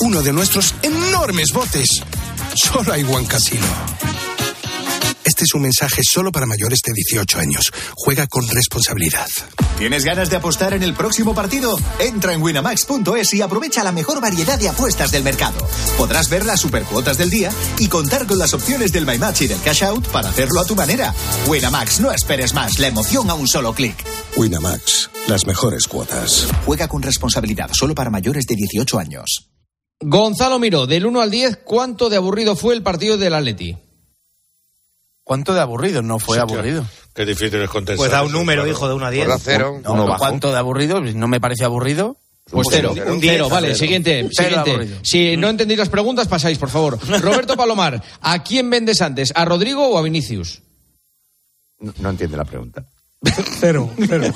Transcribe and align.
uno 0.00 0.22
de 0.22 0.32
nuestros 0.32 0.74
enormes 0.82 1.52
botes. 1.52 2.02
Solo 2.54 2.92
hay 2.92 3.04
One 3.04 3.26
Casino. 3.26 3.66
Este 5.24 5.44
es 5.44 5.54
un 5.54 5.62
mensaje 5.62 6.02
solo 6.02 6.32
para 6.32 6.46
mayores 6.46 6.80
de 6.84 6.92
18 6.92 7.38
años. 7.38 7.72
Juega 7.94 8.26
con 8.26 8.46
responsabilidad. 8.48 9.28
¿Tienes 9.78 10.04
ganas 10.04 10.30
de 10.30 10.36
apostar 10.36 10.74
en 10.74 10.82
el 10.82 10.94
próximo 10.94 11.34
partido? 11.34 11.78
Entra 12.00 12.32
en 12.32 12.42
winamax.es 12.42 13.34
y 13.34 13.42
aprovecha 13.42 13.84
la 13.84 13.92
mejor 13.92 14.20
variedad 14.20 14.58
de 14.58 14.68
apuestas 14.68 15.10
del 15.12 15.22
mercado. 15.22 15.66
Podrás 15.96 16.28
ver 16.28 16.44
las 16.44 16.60
supercuotas 16.60 17.18
del 17.18 17.30
día 17.30 17.50
y 17.78 17.88
contar 17.88 18.26
con 18.26 18.38
las 18.38 18.52
opciones 18.52 18.92
del 18.92 19.06
My 19.06 19.18
Match 19.18 19.42
y 19.42 19.46
del 19.46 19.60
Cash 19.60 19.84
Out 19.84 20.08
para 20.08 20.28
hacerlo 20.28 20.60
a 20.60 20.66
tu 20.66 20.74
manera. 20.74 21.14
Winamax, 21.46 22.00
no 22.00 22.12
esperes 22.12 22.52
más, 22.52 22.78
la 22.78 22.88
emoción 22.88 23.30
a 23.30 23.34
un 23.34 23.46
solo 23.46 23.72
clic. 23.74 24.04
Winamax, 24.36 25.10
las 25.28 25.46
mejores 25.46 25.86
cuotas. 25.86 26.48
Juega 26.66 26.88
con 26.88 27.02
responsabilidad, 27.02 27.70
solo 27.72 27.94
para 27.94 28.10
mayores 28.10 28.44
de 28.46 28.56
18 28.56 28.98
años. 28.98 29.51
Gonzalo 30.02 30.58
Miró, 30.58 30.86
del 30.86 31.06
1 31.06 31.20
al 31.20 31.30
10, 31.30 31.60
¿cuánto 31.64 32.10
de 32.10 32.16
aburrido 32.16 32.56
fue 32.56 32.74
el 32.74 32.82
partido 32.82 33.16
del 33.16 33.34
Atleti? 33.34 33.76
¿Cuánto 35.24 35.54
de 35.54 35.60
aburrido? 35.60 36.02
No 36.02 36.18
fue 36.18 36.38
aburrido. 36.38 36.84
Qué 37.14 37.24
difícil 37.24 37.60
es 37.60 37.70
contestar. 37.70 37.96
Pues 37.96 38.10
da 38.10 38.22
un 38.22 38.28
eso, 38.28 38.38
número, 38.38 38.62
claro. 38.62 38.70
hijo, 38.70 38.88
de 38.88 38.94
1 38.94 39.06
a 39.06 39.10
10. 39.10 39.26
Pues 39.26 39.38
da 39.38 39.44
cero. 39.44 39.80
No, 39.84 39.92
uno 39.92 40.06
bajo. 40.06 40.18
¿Cuánto 40.18 40.50
de 40.50 40.58
aburrido? 40.58 41.00
No 41.00 41.28
me 41.28 41.40
parece 41.40 41.64
aburrido. 41.64 42.16
Pues 42.50 42.68
cero. 42.70 42.92
Un 43.06 43.20
cero, 43.20 43.48
vale. 43.48 43.68
cero. 43.68 43.78
Siguiente, 43.78 44.28
siguiente. 44.30 44.98
Si 45.02 45.36
no 45.36 45.48
entendéis 45.48 45.78
las 45.78 45.88
preguntas, 45.88 46.26
pasáis, 46.26 46.58
por 46.58 46.70
favor. 46.70 46.98
Roberto 47.22 47.56
Palomar, 47.56 48.02
¿a 48.20 48.42
quién 48.42 48.68
vendes 48.68 49.00
antes? 49.00 49.32
¿A 49.34 49.44
Rodrigo 49.44 49.88
o 49.88 49.96
a 49.96 50.02
Vinicius? 50.02 50.60
No, 51.78 51.94
no 51.98 52.10
entiende 52.10 52.36
la 52.36 52.44
pregunta. 52.44 52.84
Cero, 53.60 53.88
cero. 54.08 54.26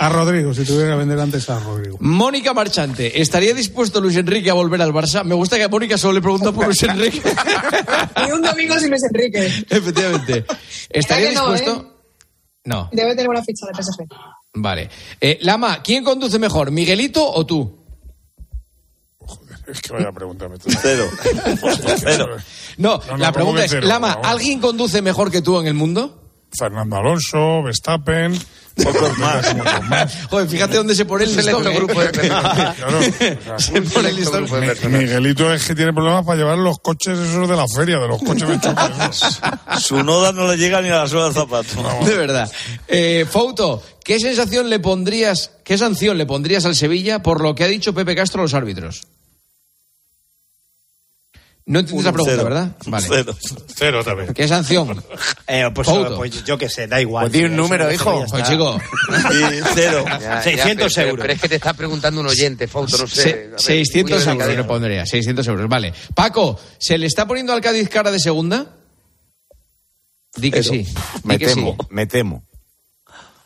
a 0.00 0.08
Rodrigo, 0.08 0.54
si 0.54 0.64
tuviera 0.64 0.92
que 0.92 0.96
vender 0.96 1.20
antes 1.20 1.50
a 1.50 1.60
Rodrigo. 1.60 1.98
Mónica 2.00 2.54
Marchante, 2.54 3.20
¿estaría 3.20 3.52
dispuesto 3.52 4.00
Luis 4.00 4.16
Enrique 4.16 4.48
a 4.48 4.54
volver 4.54 4.80
al 4.80 4.94
Barça? 4.94 5.24
Me 5.24 5.34
gusta 5.34 5.58
que 5.58 5.64
a 5.64 5.68
Mónica 5.68 5.98
solo 5.98 6.14
le 6.14 6.22
pregunta 6.22 6.52
por 6.52 6.64
Luis 6.64 6.82
Enrique. 6.82 7.20
Y 8.26 8.32
un 8.32 8.40
domingo 8.40 8.78
sin 8.78 8.90
Luis 8.90 9.02
Enrique. 9.04 9.46
Efectivamente. 9.68 10.46
¿Estaría 10.88 11.32
no, 11.32 11.52
dispuesto? 11.52 12.02
No. 12.64 12.88
Debe 12.92 13.10
tener 13.10 13.28
una 13.28 13.42
ficha 13.42 13.66
de 13.66 13.82
PSG. 13.82 14.06
Vale. 14.54 14.88
Eh, 15.20 15.38
Lama, 15.42 15.82
¿quién 15.82 16.02
conduce 16.02 16.38
mejor, 16.38 16.70
Miguelito 16.70 17.30
o 17.30 17.44
tú? 17.44 17.84
Es 19.66 19.82
que 19.82 19.92
vaya 19.92 20.08
a 20.08 20.12
preguntarme. 20.12 20.56
Cero. 20.80 21.04
Cero. 21.98 22.36
No, 22.78 23.00
la 23.16 23.16
¿cómo 23.16 23.32
pregunta 23.32 23.64
es, 23.66 23.70
cero? 23.70 23.86
Lama. 23.86 24.18
¿alguien 24.24 24.60
conduce 24.60 25.02
mejor 25.02 25.30
que 25.30 25.42
tú 25.42 25.60
en 25.60 25.66
el 25.66 25.74
mundo? 25.74 26.22
Fernando 26.58 26.96
Alonso, 26.96 27.62
Verstappen. 27.62 28.36
Pocos 28.76 29.18
más. 29.18 29.46
Joder, 30.30 30.48
fíjate 30.48 30.76
dónde 30.76 30.94
se 30.94 31.04
pone 31.04 31.24
el 31.24 31.36
listón. 31.36 31.66
¿eh? 31.66 31.74
Claro, 32.76 32.98
o 32.98 33.02
sea, 33.02 33.58
se 33.58 33.82
pone 33.82 34.08
el 34.10 34.16
listón. 34.16 34.46
Mi- 34.90 34.98
Miguelito 34.98 35.52
es 35.52 35.64
que 35.64 35.74
tiene 35.74 35.92
problemas 35.92 36.24
para 36.24 36.38
llevar 36.38 36.58
los 36.58 36.78
coches 36.78 37.18
esos 37.18 37.48
de 37.48 37.56
la 37.56 37.66
feria, 37.68 37.98
de 37.98 38.08
los 38.08 38.22
coches 38.22 38.48
de 38.48 38.60
choque. 38.60 38.82
Su 39.80 40.02
noda 40.02 40.32
no 40.32 40.48
le 40.48 40.56
llega 40.56 40.80
ni 40.80 40.88
a 40.88 40.96
la 40.98 41.08
suela 41.08 41.26
del 41.26 41.34
zapato. 41.34 41.82
De 42.06 42.16
verdad. 42.16 42.50
Eh, 42.88 43.26
Fouto, 43.30 43.82
¿qué 44.04 44.18
sensación 44.18 44.70
le 44.70 44.78
pondrías, 44.80 45.50
qué 45.64 45.76
sanción 45.76 46.16
le 46.16 46.26
pondrías 46.26 46.64
al 46.64 46.74
Sevilla 46.76 47.22
por 47.22 47.40
lo 47.42 47.54
que 47.54 47.64
ha 47.64 47.68
dicho 47.68 47.92
Pepe 47.94 48.14
Castro 48.14 48.40
a 48.40 48.44
los 48.44 48.54
árbitros? 48.54 49.02
No 51.70 51.78
entiendes 51.78 52.04
la 52.04 52.12
pregunta, 52.12 52.32
Cero. 52.36 52.44
¿verdad? 52.48 52.76
Vale. 52.86 53.06
Cero. 53.08 53.36
Cero 53.76 54.04
también. 54.04 54.34
¿Qué 54.34 54.48
sanción? 54.48 55.04
Eh, 55.46 55.70
pues, 55.72 55.88
pues 56.16 56.42
yo 56.44 56.58
qué 56.58 56.68
sé, 56.68 56.88
da 56.88 57.00
igual. 57.00 57.26
Pues 57.26 57.32
di 57.32 57.44
un 57.44 57.54
número, 57.54 57.92
hijo. 57.92 58.24
Pues 58.28 58.42
chico, 58.42 58.76
Y 59.30 59.60
cero. 59.74 60.04
Ya, 60.04 60.18
ya, 60.18 60.42
600 60.42 60.92
pero- 60.92 61.08
euros. 61.10 61.22
Pero 61.22 61.32
es 61.34 61.40
que 61.40 61.48
te 61.48 61.54
está 61.54 61.72
preguntando 61.74 62.20
un 62.22 62.26
oyente, 62.26 62.66
Fausto, 62.66 62.98
no 62.98 63.06
sé. 63.06 63.22
se- 63.22 63.30
A 63.30 63.34
ver, 63.50 63.60
600 63.60 64.26
muy 64.26 64.32
euros 64.42 64.56
le 64.56 64.64
pondría, 64.64 65.06
600 65.06 65.46
euros, 65.46 65.68
vale. 65.68 65.94
Paco, 66.12 66.58
¿se 66.78 66.98
le 66.98 67.06
está 67.06 67.28
poniendo 67.28 67.52
al 67.52 67.60
Cádiz 67.60 67.88
cara 67.88 68.10
de 68.10 68.18
segunda? 68.18 68.74
Di 70.36 70.50
que 70.50 70.64
sí. 70.64 70.84
Me 71.22 71.38
que 71.38 71.46
temo, 71.46 71.76
sí. 71.80 71.86
me 71.90 72.06
temo. 72.06 72.44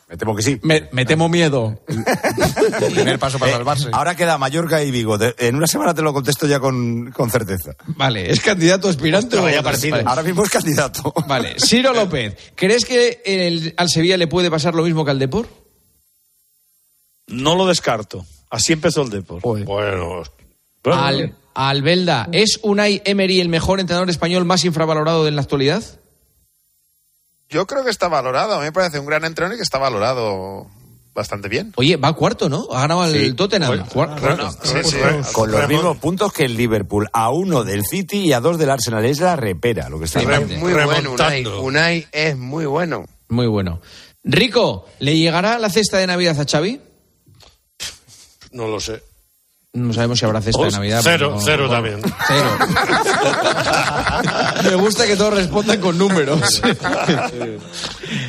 Me 0.07 0.17
temo 0.17 0.35
que 0.35 0.43
sí. 0.43 0.59
Me, 0.61 0.87
me 0.91 1.03
temo 1.03 1.27
miedo. 1.29 1.79
El 1.87 2.03
primer 2.93 3.17
paso 3.17 3.39
para 3.39 3.51
Eh, 3.51 3.55
salvarse. 3.55 3.89
ahora 3.91 4.15
queda 4.15 4.37
Mallorca 4.37 4.83
y 4.83 4.91
Vigo. 4.91 5.17
De- 5.17 5.33
En 5.39 5.55
una 5.55 5.65
semana 5.65 5.95
te 5.95 6.03
lo 6.03 6.13
contesto 6.13 6.45
ya 6.45 6.59
con, 6.59 7.11
con 7.11 7.31
certeza. 7.31 7.71
Vale, 7.87 8.29
¿es 8.29 8.39
candidato 8.39 8.87
aspirante 8.87 9.35
o 9.37 9.41
vaya 9.43 9.61
otro? 9.61 9.71
partido. 9.71 9.95
Vale. 9.97 10.03
Ahora 10.07 10.21
mismo 10.23 10.43
es 10.43 10.49
candidato. 10.51 11.11
Vale, 11.27 11.55
Ciro 11.59 11.91
López, 11.93 12.35
¿crees 12.55 12.85
que 12.85 13.21
el- 13.25 13.73
al 13.77 13.89
Sevilla 13.89 14.17
le 14.17 14.27
puede 14.27 14.51
pasar 14.51 14.75
lo 14.75 14.83
mismo 14.83 15.03
que 15.05 15.11
al 15.11 15.17
Depor? 15.19 15.47
No 17.27 17.55
lo 17.55 17.65
descarto. 17.65 18.25
Así 18.51 18.73
empezó 18.73 19.01
el 19.01 19.09
deporte. 19.09 19.41
Bueno. 19.65 19.65
bueno. 19.65 20.23
Al, 21.03 21.35
Albelda, 21.55 22.29
¿es 22.31 22.59
Unai 22.61 23.01
Emery 23.05 23.41
el 23.41 23.49
mejor 23.49 23.79
entrenador 23.79 24.09
español 24.11 24.45
más 24.45 24.63
infravalorado 24.65 25.27
en 25.27 25.35
la 25.35 25.41
actualidad? 25.41 25.83
Yo 27.49 27.65
creo 27.67 27.83
que 27.83 27.89
está 27.91 28.07
valorado. 28.07 28.55
A 28.55 28.59
mí 28.59 28.65
me 28.65 28.71
parece 28.71 28.99
un 28.99 29.05
gran 29.05 29.23
entrenador 29.25 29.55
y 29.55 29.57
que 29.57 29.63
está 29.63 29.77
valorado 29.77 30.67
bastante 31.13 31.47
bien. 31.47 31.71
Oye, 31.77 31.95
va 31.95 32.11
cuarto, 32.13 32.49
¿no? 32.49 32.67
Ha 32.73 32.81
ganado 32.81 33.05
el 33.05 33.35
Tottenham. 33.35 33.71
Oye, 33.71 33.83
Cuar- 33.83 34.19
Bueno, 34.19 34.51
sí, 34.63 34.77
sí. 34.83 34.97
Con 35.31 35.49
los 35.51 35.67
mismos 35.69 35.97
puntos 35.97 36.33
que 36.33 36.45
el 36.45 36.57
Liverpool. 36.57 37.07
A 37.13 37.29
uno 37.29 37.63
del 37.63 37.83
City 37.85 38.17
y 38.27 38.33
a 38.33 38.39
dos 38.41 38.57
del 38.57 38.69
Arsenal. 38.69 39.05
Es 39.05 39.19
la 39.19 39.35
repera 39.35 39.87
lo 39.89 39.99
que 39.99 40.05
está. 40.05 40.21
Muy 40.21 40.73
bueno, 40.73 41.11
Unai. 41.13 41.43
Remontando. 41.43 41.61
Unai 41.61 42.07
es 42.11 42.37
muy 42.37 42.65
bueno. 42.65 43.05
Muy 43.29 43.47
bueno. 43.47 43.79
Rico, 44.23 44.85
¿le 44.99 45.17
llegará 45.17 45.57
la 45.59 45.69
cesta 45.69 45.97
de 45.99 46.07
Navidad 46.07 46.37
a 46.39 46.45
Xavi? 46.45 46.81
No 48.51 48.67
lo 48.67 48.79
sé. 48.79 49.01
No 49.75 49.93
sabemos 49.93 50.17
si 50.19 50.25
habrá 50.25 50.41
cesta 50.41 50.63
de 50.63 50.71
Navidad. 50.71 51.01
cero, 51.03 51.31
no- 51.35 51.41
cero 51.41 51.69
también. 51.69 52.01
Cero. 52.27 52.57
Me 54.63 54.75
gusta 54.75 55.05
que 55.05 55.15
todos 55.17 55.33
respondan 55.33 55.79
con 55.81 55.97
números. 55.97 56.61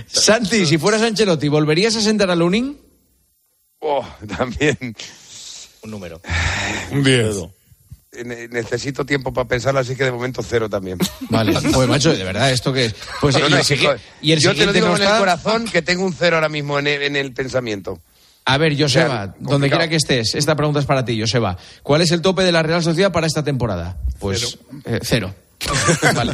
Santi, 0.09 0.67
si 0.67 0.79
fueras 0.79 1.03
Ancelotti, 1.03 1.49
¿volverías 1.49 1.95
a 1.97 2.01
sentar 2.01 2.31
a 2.31 2.35
Lunin? 2.37 2.79
Oh, 3.81 4.05
también. 4.37 4.77
Un 5.83 5.91
número. 5.91 6.21
Un 6.91 7.05
10. 7.05 7.37
Ne- 8.25 8.49
Necesito 8.49 9.05
tiempo 9.05 9.33
para 9.33 9.47
pensarlo, 9.47 9.79
así 9.81 9.95
que 9.95 10.05
de 10.05 10.11
momento 10.13 10.43
cero 10.43 10.69
también. 10.71 10.99
Vale, 11.29 11.53
pues 11.73 11.89
macho, 11.89 12.13
de 12.17 12.25
verdad, 12.25 12.51
esto 12.51 12.73
que 12.73 12.87
es. 12.87 12.95
Pues, 13.21 13.35
No, 13.39 13.47
y 13.47 13.51
no, 13.51 13.57
el 13.59 14.01
y 14.23 14.37
yo 14.37 14.55
te 14.55 14.65
lo 14.67 14.73
digo 14.73 14.89
con 14.91 15.01
el 15.03 15.09
corazón 15.19 15.67
que 15.67 15.83
tengo 15.83 16.05
un 16.05 16.15
cero 16.15 16.37
ahora 16.37 16.49
mismo 16.49 16.79
en 16.79 16.87
el, 16.87 17.03
en 17.03 17.17
el 17.17 17.33
pensamiento. 17.33 18.01
A 18.49 18.59
ver, 18.59 18.81
Joseba, 18.81 19.35
donde 19.41 19.69
quiera 19.69 19.89
que 19.89 19.97
estés, 19.97 20.37
esta 20.37 20.55
pregunta 20.55 20.79
es 20.79 20.87
para 20.87 21.05
ti, 21.05 21.21
Joseba. 21.21 21.57
¿Cuál 21.83 22.03
es 22.03 22.13
el 22.13 22.23
tope 22.23 22.45
de 22.45 22.53
la 22.53 22.63
Real 22.63 22.81
Sociedad 22.81 23.11
para 23.11 23.27
esta 23.27 23.43
temporada? 23.43 23.97
Pues 24.21 24.59
eh, 24.85 25.01
cero. 25.03 25.35
Vale. 26.15 26.33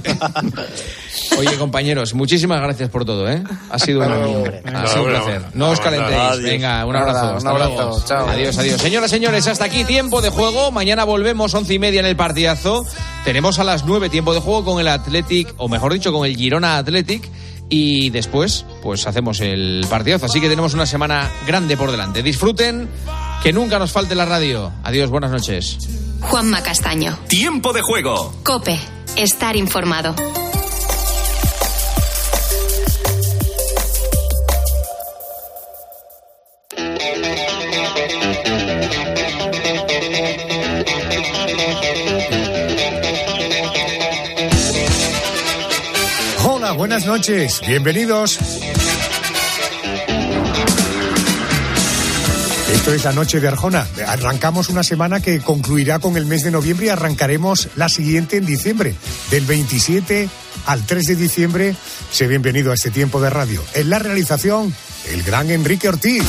Oye, 1.38 1.56
compañeros, 1.56 2.12
muchísimas 2.12 2.60
gracias 2.60 2.90
por 2.90 3.06
todo, 3.06 3.30
¿eh? 3.30 3.42
Ha 3.70 3.78
sido 3.78 4.00
un, 4.00 4.12
ha 4.12 4.86
sido 4.86 5.04
un 5.04 5.10
placer. 5.10 5.42
No 5.54 5.70
os 5.70 5.80
calentéis. 5.80 6.42
Venga, 6.42 6.84
un 6.84 6.96
abrazo. 6.96 7.30
un 7.30 7.36
hasta 7.36 7.50
abrazo, 7.50 7.74
luego. 7.74 8.04
chao. 8.04 8.28
Adiós, 8.28 8.58
adiós. 8.58 8.80
Señoras, 8.80 9.10
señores, 9.10 9.46
hasta 9.46 9.64
aquí 9.64 9.84
tiempo 9.84 10.20
de 10.20 10.28
juego. 10.28 10.70
Mañana 10.70 11.04
volvemos 11.04 11.54
once 11.54 11.72
y 11.72 11.78
media 11.78 12.00
en 12.00 12.06
el 12.06 12.16
partidazo. 12.16 12.84
Tenemos 13.24 13.58
a 13.58 13.64
las 13.64 13.84
nueve 13.86 14.10
tiempo 14.10 14.34
de 14.34 14.40
juego 14.40 14.64
con 14.64 14.80
el 14.80 14.88
Athletic, 14.88 15.54
o 15.56 15.68
mejor 15.68 15.94
dicho, 15.94 16.12
con 16.12 16.26
el 16.26 16.36
Girona 16.36 16.76
Athletic. 16.76 17.26
Y 17.68 18.10
después, 18.10 18.66
pues 18.82 19.06
hacemos 19.06 19.40
el 19.40 19.86
partidazo. 19.88 20.26
Así 20.26 20.40
que 20.40 20.48
tenemos 20.48 20.74
una 20.74 20.86
semana 20.86 21.30
grande 21.46 21.76
por 21.76 21.90
delante. 21.90 22.22
Disfruten, 22.22 22.88
que 23.42 23.52
nunca 23.52 23.78
nos 23.78 23.92
falte 23.92 24.14
la 24.14 24.26
radio. 24.26 24.72
Adiós, 24.84 25.10
buenas 25.10 25.30
noches. 25.30 25.78
Juanma 26.20 26.62
Castaño. 26.62 27.18
Tiempo 27.28 27.72
de 27.72 27.80
juego. 27.82 28.32
Cope. 28.44 28.78
Estar 29.16 29.56
informado. 29.56 30.14
Buenas 46.92 47.08
noches, 47.08 47.62
bienvenidos. 47.66 48.38
Esto 52.70 52.92
es 52.92 53.04
la 53.04 53.12
noche 53.12 53.40
de 53.40 53.48
Arjona. 53.48 53.86
Arrancamos 54.06 54.68
una 54.68 54.82
semana 54.82 55.20
que 55.20 55.40
concluirá 55.40 56.00
con 56.00 56.18
el 56.18 56.26
mes 56.26 56.42
de 56.42 56.50
noviembre 56.50 56.86
y 56.86 56.88
arrancaremos 56.90 57.70
la 57.76 57.88
siguiente 57.88 58.36
en 58.36 58.44
diciembre. 58.44 58.94
Del 59.30 59.46
27 59.46 60.28
al 60.66 60.84
3 60.84 61.06
de 61.06 61.16
diciembre, 61.16 61.76
sé 62.10 62.26
bienvenido 62.26 62.72
a 62.72 62.74
este 62.74 62.90
tiempo 62.90 63.22
de 63.22 63.30
radio. 63.30 63.64
En 63.72 63.88
la 63.88 63.98
realización, 63.98 64.74
el 65.10 65.22
gran 65.22 65.50
Enrique 65.50 65.88
Ortiz. 65.88 66.24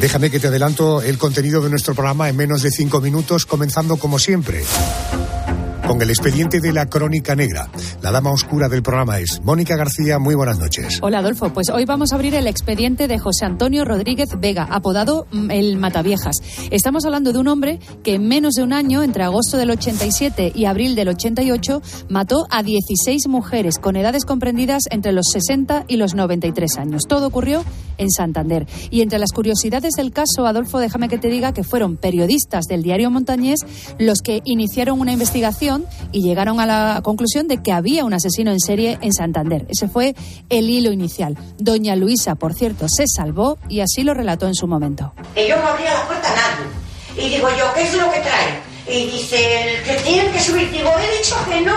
Déjame 0.00 0.30
que 0.30 0.40
te 0.40 0.46
adelanto 0.46 1.02
el 1.02 1.18
contenido 1.18 1.60
de 1.60 1.68
nuestro 1.68 1.94
programa 1.94 2.30
en 2.30 2.36
menos 2.36 2.62
de 2.62 2.70
cinco 2.70 3.02
minutos, 3.02 3.44
comenzando 3.44 3.98
como 3.98 4.18
siempre. 4.18 4.62
Con 5.86 6.00
el 6.00 6.10
expediente 6.10 6.60
de 6.60 6.72
la 6.72 6.86
crónica 6.86 7.34
negra. 7.34 7.68
La 8.02 8.10
dama 8.10 8.32
oscura 8.32 8.68
del 8.68 8.82
programa 8.82 9.18
es 9.18 9.42
Mónica 9.42 9.76
García. 9.76 10.18
Muy 10.18 10.34
buenas 10.34 10.58
noches. 10.58 10.98
Hola 11.02 11.18
Adolfo, 11.18 11.52
pues 11.52 11.68
hoy 11.70 11.84
vamos 11.84 12.12
a 12.12 12.14
abrir 12.14 12.34
el 12.34 12.46
expediente 12.46 13.08
de 13.08 13.18
José 13.18 13.44
Antonio 13.44 13.84
Rodríguez 13.84 14.30
Vega, 14.38 14.66
apodado 14.70 15.26
mm, 15.32 15.50
el 15.50 15.76
Mataviejas. 15.76 16.36
Estamos 16.70 17.04
hablando 17.04 17.32
de 17.32 17.38
un 17.38 17.48
hombre 17.48 17.78
que 18.02 18.14
en 18.14 18.28
menos 18.28 18.54
de 18.54 18.62
un 18.62 18.72
año, 18.72 19.02
entre 19.02 19.24
agosto 19.24 19.56
del 19.56 19.70
87 19.70 20.52
y 20.54 20.64
abril 20.64 20.94
del 20.94 21.08
88, 21.08 21.82
mató 22.08 22.46
a 22.50 22.62
16 22.62 23.28
mujeres 23.28 23.78
con 23.78 23.96
edades 23.96 24.24
comprendidas 24.24 24.84
entre 24.90 25.12
los 25.12 25.26
60 25.32 25.84
y 25.88 25.96
los 25.96 26.14
93 26.14 26.78
años. 26.78 27.02
Todo 27.08 27.26
ocurrió 27.26 27.64
en 27.98 28.10
Santander. 28.10 28.66
Y 28.90 29.02
entre 29.02 29.18
las 29.18 29.32
curiosidades 29.32 29.94
del 29.94 30.12
caso, 30.12 30.46
Adolfo, 30.46 30.78
déjame 30.78 31.08
que 31.08 31.18
te 31.18 31.28
diga 31.28 31.52
que 31.52 31.64
fueron 31.64 31.96
periodistas 31.96 32.64
del 32.64 32.82
diario 32.82 33.10
Montañés 33.10 33.60
los 33.98 34.20
que 34.20 34.40
iniciaron 34.44 35.00
una 35.00 35.12
investigación 35.12 35.73
y 36.12 36.22
llegaron 36.22 36.60
a 36.60 36.66
la 36.66 37.00
conclusión 37.02 37.48
de 37.48 37.62
que 37.62 37.72
había 37.72 38.04
un 38.04 38.14
asesino 38.14 38.50
en 38.50 38.60
serie 38.60 38.98
en 39.00 39.12
Santander. 39.12 39.66
Ese 39.68 39.88
fue 39.88 40.14
el 40.48 40.70
hilo 40.70 40.92
inicial. 40.92 41.36
Doña 41.58 41.96
Luisa, 41.96 42.34
por 42.34 42.54
cierto, 42.54 42.86
se 42.88 43.04
salvó 43.06 43.58
y 43.68 43.80
así 43.80 44.02
lo 44.02 44.14
relató 44.14 44.46
en 44.46 44.54
su 44.54 44.66
momento. 44.66 45.12
Yo 45.36 45.56
no 45.56 45.68
abría 45.68 45.94
la 45.94 46.06
puerta 46.06 46.28
a 46.28 46.34
nadie. 46.34 47.26
Y 47.26 47.34
digo 47.34 47.48
yo, 47.58 47.72
¿qué 47.74 47.82
es 47.82 47.94
lo 47.94 48.10
que 48.10 48.20
trae? 48.20 48.74
Y 48.86 49.06
dice, 49.06 49.36
que 49.84 49.94
tienen 50.04 50.30
que 50.32 50.40
subir. 50.40 50.70
Digo, 50.70 50.90
he 50.98 51.18
dicho 51.18 51.36
que 51.48 51.60
no 51.62 51.74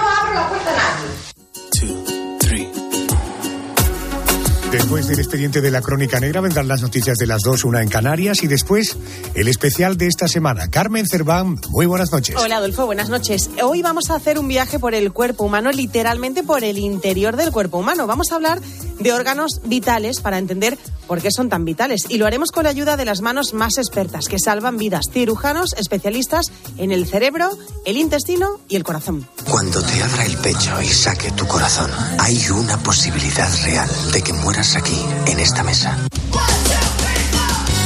Después 4.87 5.07
del 5.09 5.19
expediente 5.19 5.59
de 5.59 5.69
la 5.69 5.81
Crónica 5.81 6.17
Negra 6.21 6.39
vendrán 6.39 6.69
las 6.69 6.81
noticias 6.81 7.17
de 7.17 7.27
las 7.27 7.41
dos, 7.41 7.65
una 7.65 7.81
en 7.81 7.89
Canarias 7.89 8.41
y 8.41 8.47
después 8.47 8.95
el 9.35 9.49
especial 9.49 9.97
de 9.97 10.07
esta 10.07 10.29
semana. 10.29 10.69
Carmen 10.69 11.05
Cerván, 11.05 11.59
muy 11.71 11.85
buenas 11.85 12.13
noches. 12.13 12.37
Hola 12.37 12.55
Adolfo, 12.55 12.85
buenas 12.85 13.09
noches. 13.09 13.49
Hoy 13.61 13.81
vamos 13.81 14.09
a 14.09 14.15
hacer 14.15 14.39
un 14.39 14.47
viaje 14.47 14.79
por 14.79 14.95
el 14.95 15.11
cuerpo 15.11 15.43
humano, 15.43 15.73
literalmente 15.73 16.41
por 16.41 16.63
el 16.63 16.77
interior 16.77 17.35
del 17.35 17.51
cuerpo 17.51 17.79
humano. 17.79 18.07
Vamos 18.07 18.31
a 18.31 18.35
hablar 18.35 18.61
de 18.61 19.11
órganos 19.11 19.59
vitales 19.65 20.21
para 20.21 20.37
entender 20.37 20.77
por 21.05 21.21
qué 21.21 21.31
son 21.31 21.49
tan 21.49 21.65
vitales 21.65 22.05
y 22.09 22.17
lo 22.17 22.25
haremos 22.25 22.51
con 22.51 22.63
la 22.63 22.69
ayuda 22.69 22.95
de 22.95 23.05
las 23.05 23.21
manos 23.21 23.53
más 23.53 23.77
expertas 23.77 24.27
que 24.27 24.39
salvan 24.39 24.77
vidas, 24.77 25.09
cirujanos 25.11 25.73
especialistas 25.73 26.51
en 26.77 26.93
el 26.93 27.05
cerebro, 27.07 27.49
el 27.85 27.97
intestino 27.97 28.59
y 28.69 28.77
el 28.77 28.83
corazón. 28.83 29.27
Cuando 29.49 29.81
te 29.81 30.01
abra 30.01 30.25
el 30.25 30.37
pecho 30.37 30.81
y 30.81 30.87
saque 30.87 31.31
tu 31.31 31.45
corazón, 31.45 31.91
hay 32.19 32.39
una 32.49 32.77
posibilidad 32.77 33.49
real 33.63 33.89
de 34.13 34.21
que 34.21 34.33
mueras 34.33 34.76
aquí, 34.77 35.03
en 35.25 35.39
esta 35.39 35.63
mesa. 35.63 35.97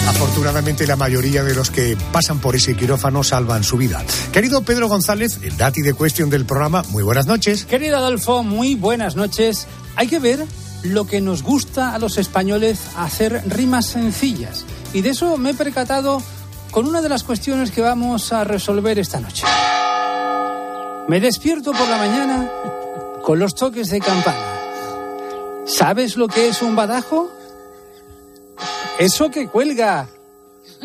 Afortunadamente 0.08 0.86
la 0.86 0.98
mayoría 0.98 1.44
de 1.44 1.56
los 1.56 1.72
que 1.72 1.98
pasan 2.12 2.40
por 2.40 2.56
ese 2.56 2.76
quirófano 2.76 3.24
salvan 3.24 3.64
su 3.64 3.78
vida. 3.78 4.04
Querido 4.34 4.62
Pedro 4.62 4.90
González, 4.90 5.40
el 5.42 5.56
dati 5.56 5.82
de 5.82 5.94
cuestión 5.94 6.30
del 6.30 6.46
programa, 6.46 6.84
muy 6.90 7.02
buenas 7.02 7.28
noches. 7.28 7.66
Querido 7.66 7.98
Adolfo, 7.98 8.44
muy 8.44 8.76
buenas 8.76 9.16
noches. 9.16 9.68
Hay 9.96 10.08
que 10.08 10.20
ver 10.20 10.46
lo 10.84 11.08
que 11.08 11.22
nos 11.22 11.44
gusta 11.44 11.96
a 11.96 12.00
los 12.00 12.18
españoles 12.18 12.80
hacer 12.98 13.42
rimas 13.48 13.86
sencillas. 13.86 14.66
Y 14.94 15.02
de 15.02 15.12
eso 15.12 15.38
me 15.38 15.52
he 15.52 15.54
percatado 15.54 16.22
con 16.72 16.88
una 16.88 17.02
de 17.02 17.10
las 17.10 17.24
cuestiones 17.24 17.72
que 17.72 17.82
vamos 17.82 18.34
a 18.34 18.44
resolver 18.44 19.00
esta 19.00 19.22
noche. 19.22 19.46
Me 21.08 21.22
despierto 21.22 21.72
por 21.72 21.88
la 21.88 21.98
mañana 21.98 22.50
con 23.24 23.40
los 23.40 23.56
toques 23.56 23.90
de 23.90 24.00
campana. 24.00 24.61
¿Sabes 25.66 26.18
lo 26.18 26.28
que 26.28 26.50
es 26.50 26.62
un 26.62 26.76
badajo? 26.76 27.30
Eso 29.00 29.30
que 29.30 29.48
cuelga 29.48 30.08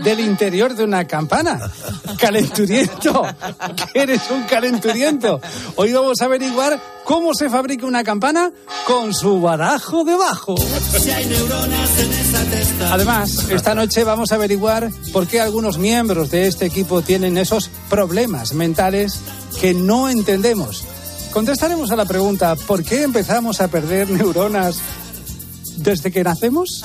del 0.03 0.21
interior 0.21 0.75
de 0.75 0.85
una 0.85 1.07
campana. 1.07 1.71
Calenturiento. 2.19 3.23
Que 3.93 4.01
eres 4.01 4.31
un 4.31 4.45
calenturiento. 4.45 5.41
Hoy 5.77 5.93
vamos 5.93 6.21
a 6.21 6.27
averiguar 6.27 6.81
cómo 7.05 7.35
se 7.35 7.49
fabrica 7.49 7.87
una 7.87 8.05
campana 8.05 8.51
con 8.87 9.15
su 9.15 9.41
badajo 9.41 10.05
debajo. 10.05 10.55
Además, 12.91 13.51
esta 13.51 13.75
noche 13.75 14.05
vamos 14.05 14.33
a 14.33 14.37
averiguar 14.37 14.91
por 15.13 15.27
qué 15.27 15.41
algunos 15.41 15.79
miembros 15.79 16.31
de 16.31 16.47
este 16.47 16.67
equipo 16.67 17.03
tienen 17.03 17.39
esos 17.39 17.71
problemas 17.89 18.53
mentales 18.53 19.21
que 19.61 19.75
no 19.75 20.09
entendemos. 20.09 20.85
Contestaremos 21.37 21.91
a 21.91 21.97
la 21.97 22.07
pregunta, 22.07 22.57
¿por 22.57 22.83
qué 22.83 23.03
empezamos 23.03 23.61
a 23.61 23.69
perder 23.69 24.09
neuronas 24.09 24.79
desde 25.77 26.11
que 26.11 26.25
nacemos? 26.25 26.83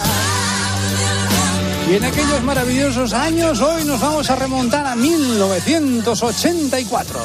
Y 1.89 1.95
en 1.95 2.03
aquellos 2.03 2.43
maravillosos 2.43 3.13
años, 3.13 3.61
hoy 3.61 3.85
nos 3.85 4.01
vamos 4.01 4.29
a 4.29 4.35
remontar 4.35 4.87
a 4.87 4.95
1984. 4.97 7.19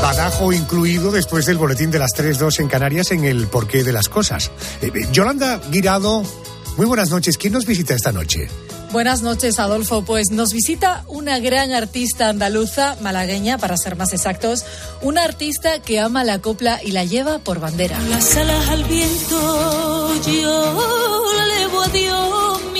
Badajo 0.00 0.50
incluido 0.54 1.12
después 1.12 1.44
del 1.44 1.58
boletín 1.58 1.90
de 1.90 1.98
las 1.98 2.12
3.2 2.16 2.60
en 2.60 2.68
Canarias 2.68 3.10
en 3.10 3.26
el 3.26 3.46
porqué 3.46 3.84
de 3.84 3.92
las 3.92 4.08
cosas. 4.08 4.50
Eh, 4.80 4.90
eh, 4.94 5.08
Yolanda 5.12 5.60
Guirado, 5.70 6.22
muy 6.78 6.86
buenas 6.86 7.10
noches. 7.10 7.36
¿Quién 7.36 7.52
nos 7.52 7.66
visita 7.66 7.92
esta 7.92 8.12
noche? 8.12 8.48
Buenas 8.90 9.20
noches, 9.20 9.58
Adolfo. 9.58 10.02
Pues 10.02 10.30
nos 10.30 10.52
visita 10.52 11.04
una 11.08 11.38
gran 11.38 11.72
artista 11.72 12.30
andaluza, 12.30 12.96
malagueña 13.00 13.58
para 13.58 13.76
ser 13.76 13.96
más 13.96 14.14
exactos, 14.14 14.64
una 15.02 15.24
artista 15.24 15.80
que 15.80 16.00
ama 16.00 16.24
la 16.24 16.38
copla 16.38 16.80
y 16.82 16.92
la 16.92 17.04
lleva 17.04 17.38
por 17.38 17.60
bandera. 17.60 17.98
Las 18.08 18.34
alas 18.36 18.68
al 18.68 18.84
viento, 18.84 20.14
yo 20.22 21.32
la 21.36 21.44
elevo 21.44 21.82
a 21.82 21.88
Dios 21.88 22.27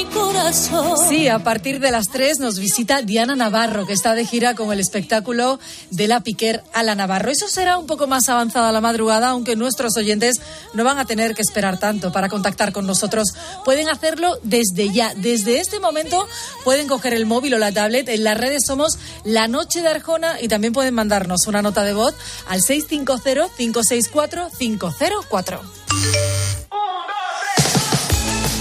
corazón. 0.08 0.96
Sí, 1.08 1.28
a 1.28 1.38
partir 1.40 1.81
de 1.81 1.90
las 1.90 2.08
3 2.08 2.40
nos 2.40 2.58
visita 2.58 3.02
Diana 3.02 3.37
Navarro, 3.37 3.87
que 3.87 3.93
está 3.93 4.14
de 4.14 4.25
gira 4.25 4.55
con 4.55 4.72
el 4.72 4.81
espectáculo 4.81 5.60
de 5.90 6.08
la 6.08 6.20
Piquer 6.20 6.62
a 6.72 6.82
la 6.82 6.94
Navarro. 6.94 7.31
Eso 7.31 7.49
será 7.49 7.76
un 7.78 7.87
poco 7.87 8.06
más 8.06 8.28
avanzada 8.28 8.72
la 8.72 8.81
madrugada, 8.81 9.28
aunque 9.28 9.56
nuestros 9.56 9.96
oyentes 9.96 10.40
no 10.75 10.84
van 10.84 10.99
a 10.99 11.05
tener 11.05 11.34
que 11.34 11.43
esperar 11.43 11.78
tanto 11.78 12.12
para 12.12 12.28
contactar 12.28 12.72
con 12.72 12.87
nosotros. 12.87 13.28
Pueden 13.64 13.88
hacerlo 13.88 14.38
desde 14.43 14.93
ya, 14.93 15.14
desde 15.14 15.60
este 15.60 15.81
momento 15.81 16.26
pueden 16.64 16.88
coger 16.88 17.14
el 17.14 17.26
móvil 17.26 17.54
o 17.54 17.58
la 17.58 17.72
tablet. 17.72 18.08
En 18.08 18.25
las 18.25 18.38
redes 18.38 18.62
somos 18.66 18.99
La 19.25 19.49
Noche 19.49 19.82
de 19.82 19.88
Arjona 19.88 20.40
y 20.40 20.49
también 20.49 20.72
pueden 20.72 20.94
mandarnos 20.94 21.46
una 21.46 21.62
nota 21.62 21.84
de 21.84 21.94
voz 21.94 22.14
al 22.46 22.61
650-564-504. 22.61 25.61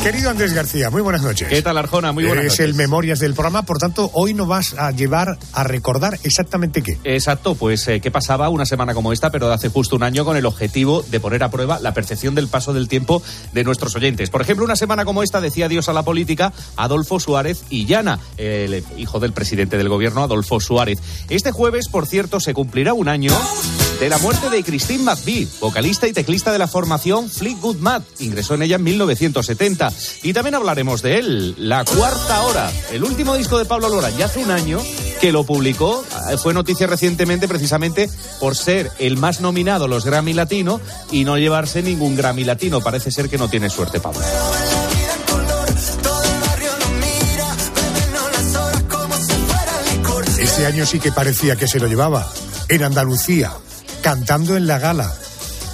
Querido 0.03 0.29
Andrés 0.29 0.53
García, 0.53 0.89
muy 0.89 1.01
buenas 1.01 1.21
noches. 1.21 1.49
¿Qué 1.49 1.61
tal, 1.61 1.77
Arjona? 1.77 2.11
Muy 2.11 2.23
buenas 2.23 2.45
noches. 2.45 2.59
el 2.61 2.75
Memorias 2.75 3.19
del 3.19 3.33
programa, 3.33 3.63
por 3.63 3.77
tanto, 3.77 4.09
hoy 4.13 4.33
nos 4.33 4.47
vas 4.47 4.73
a 4.77 4.91
llevar 4.91 5.37
a 5.51 5.63
recordar 5.63 6.17
exactamente 6.23 6.81
qué. 6.81 6.97
Exacto, 7.03 7.55
pues 7.55 7.87
eh, 7.87 7.99
qué 7.99 8.09
pasaba 8.09 8.47
una 8.49 8.65
semana 8.65 8.93
como 8.93 9.11
esta, 9.11 9.31
pero 9.31 9.47
de 9.47 9.55
hace 9.55 9.69
justo 9.69 9.95
un 9.95 10.03
año 10.03 10.23
con 10.23 10.37
el 10.37 10.45
objetivo 10.45 11.01
de 11.01 11.19
poner 11.19 11.43
a 11.43 11.51
prueba 11.51 11.79
la 11.81 11.93
percepción 11.93 12.35
del 12.35 12.47
paso 12.47 12.73
del 12.73 12.87
tiempo 12.87 13.21
de 13.51 13.63
nuestros 13.63 13.95
oyentes. 13.95 14.29
Por 14.29 14.41
ejemplo, 14.41 14.63
una 14.63 14.75
semana 14.77 15.03
como 15.03 15.23
esta 15.23 15.41
decía 15.41 15.65
adiós 15.65 15.89
a 15.89 15.93
la 15.93 16.03
política 16.03 16.53
Adolfo 16.77 17.19
Suárez 17.19 17.63
y 17.69 17.85
Llana, 17.85 18.19
el 18.37 18.83
hijo 18.97 19.19
del 19.19 19.33
presidente 19.33 19.77
del 19.77 19.89
gobierno, 19.89 20.23
Adolfo 20.23 20.59
Suárez. 20.59 20.99
Este 21.29 21.51
jueves, 21.51 21.89
por 21.89 22.05
cierto, 22.05 22.39
se 22.39 22.53
cumplirá 22.53 22.93
un 22.93 23.09
año 23.09 23.31
de 23.99 24.09
la 24.09 24.17
muerte 24.19 24.49
de 24.49 24.63
Christine 24.63 25.03
McVie, 25.03 25.47
vocalista 25.59 26.07
y 26.07 26.13
teclista 26.13 26.51
de 26.51 26.59
la 26.59 26.67
formación 26.67 27.29
Fleetwood 27.29 27.77
Mac. 27.77 28.03
Ingresó 28.19 28.53
en 28.53 28.61
ella 28.61 28.75
en 28.75 28.83
1970. 28.83 29.91
Y 30.23 30.33
también 30.33 30.55
hablaremos 30.55 31.01
de 31.01 31.17
él, 31.17 31.55
La 31.57 31.83
Cuarta 31.83 32.41
Hora, 32.43 32.71
el 32.91 33.03
último 33.03 33.35
disco 33.35 33.57
de 33.57 33.65
Pablo 33.65 33.89
Lora, 33.89 34.09
ya 34.11 34.25
hace 34.25 34.43
un 34.43 34.51
año 34.51 34.79
que 35.19 35.31
lo 35.31 35.45
publicó. 35.45 36.03
Eh, 36.29 36.37
Fue 36.37 36.53
noticia 36.53 36.85
recientemente 36.85 37.47
precisamente 37.47 38.09
por 38.39 38.55
ser 38.55 38.91
el 38.99 39.17
más 39.17 39.41
nominado 39.41 39.85
a 39.85 39.87
los 39.87 40.05
Grammy 40.05 40.33
Latino 40.33 40.79
y 41.11 41.23
no 41.23 41.37
llevarse 41.37 41.81
ningún 41.81 42.15
Grammy 42.15 42.43
Latino. 42.43 42.81
Parece 42.81 43.11
ser 43.11 43.29
que 43.29 43.37
no 43.37 43.49
tiene 43.49 43.69
suerte, 43.69 43.99
Pablo. 43.99 44.21
Ese 50.39 50.65
año 50.65 50.85
sí 50.85 50.99
que 50.99 51.11
parecía 51.11 51.55
que 51.55 51.67
se 51.67 51.79
lo 51.79 51.87
llevaba. 51.87 52.31
En 52.69 52.83
Andalucía, 52.83 53.51
cantando 54.07 54.55
en 54.55 54.67
la 54.67 54.79
gala. 54.79 55.13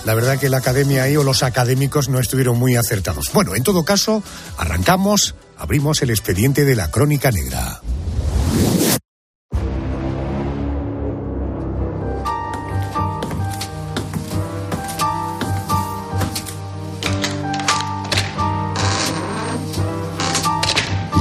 La 0.05 0.15
verdad 0.15 0.39
que 0.39 0.49
la 0.49 0.57
academia 0.57 1.03
ahí 1.03 1.15
o 1.15 1.23
los 1.23 1.43
académicos 1.43 2.09
no 2.09 2.17
estuvieron 2.17 2.57
muy 2.57 2.75
acertados. 2.75 3.31
Bueno, 3.31 3.53
en 3.53 3.61
todo 3.61 3.85
caso, 3.85 4.23
arrancamos, 4.57 5.35
abrimos 5.55 6.01
el 6.01 6.09
expediente 6.09 6.65
de 6.65 6.73
la 6.75 6.89
Crónica 6.89 7.29
Negra. 7.29 7.79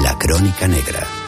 La 0.02 0.18
Crónica 0.18 0.66
Negra. 0.66 1.21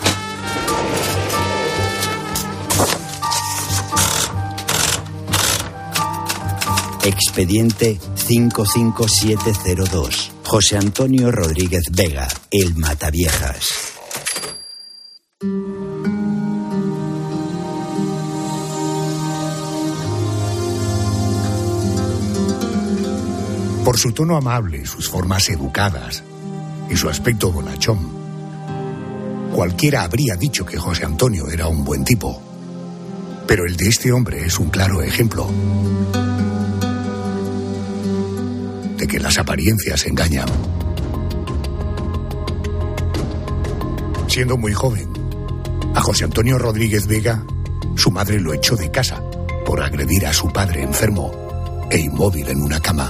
Expediente 7.04 7.98
55702. 8.14 10.32
José 10.42 10.78
Antonio 10.78 11.30
Rodríguez 11.30 11.82
Vega, 11.92 12.26
el 12.50 12.74
Mataviejas. 12.76 13.68
Por 23.84 23.98
su 23.98 24.12
tono 24.12 24.38
amable, 24.38 24.86
sus 24.86 25.10
formas 25.10 25.50
educadas 25.50 26.22
y 26.88 26.96
su 26.96 27.10
aspecto 27.10 27.52
bonachón, 27.52 27.98
cualquiera 29.54 30.04
habría 30.04 30.36
dicho 30.36 30.64
que 30.64 30.78
José 30.78 31.04
Antonio 31.04 31.50
era 31.50 31.68
un 31.68 31.84
buen 31.84 32.02
tipo. 32.02 32.40
Pero 33.46 33.66
el 33.66 33.76
de 33.76 33.88
este 33.88 34.10
hombre 34.10 34.46
es 34.46 34.58
un 34.58 34.70
claro 34.70 35.02
ejemplo 35.02 35.50
que 39.14 39.20
las 39.20 39.38
apariencias 39.38 40.06
engañan. 40.06 40.48
Siendo 44.26 44.56
muy 44.56 44.72
joven, 44.72 45.08
a 45.94 46.00
José 46.00 46.24
Antonio 46.24 46.58
Rodríguez 46.58 47.06
Vega, 47.06 47.46
su 47.94 48.10
madre 48.10 48.40
lo 48.40 48.52
echó 48.52 48.74
de 48.74 48.90
casa 48.90 49.22
por 49.64 49.80
agredir 49.80 50.26
a 50.26 50.32
su 50.32 50.48
padre 50.48 50.82
enfermo 50.82 51.86
e 51.92 51.98
inmóvil 52.00 52.48
en 52.48 52.60
una 52.60 52.80
cama. 52.80 53.08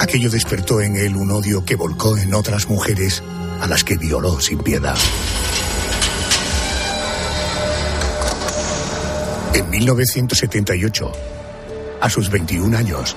Aquello 0.00 0.28
despertó 0.28 0.80
en 0.80 0.96
él 0.96 1.14
un 1.14 1.30
odio 1.30 1.64
que 1.64 1.76
volcó 1.76 2.18
en 2.18 2.34
otras 2.34 2.68
mujeres 2.68 3.22
a 3.60 3.68
las 3.68 3.84
que 3.84 3.96
violó 3.96 4.40
sin 4.40 4.58
piedad. 4.58 4.98
En 9.54 9.70
1978, 9.70 11.12
a 12.00 12.10
sus 12.10 12.28
21 12.28 12.76
años, 12.76 13.16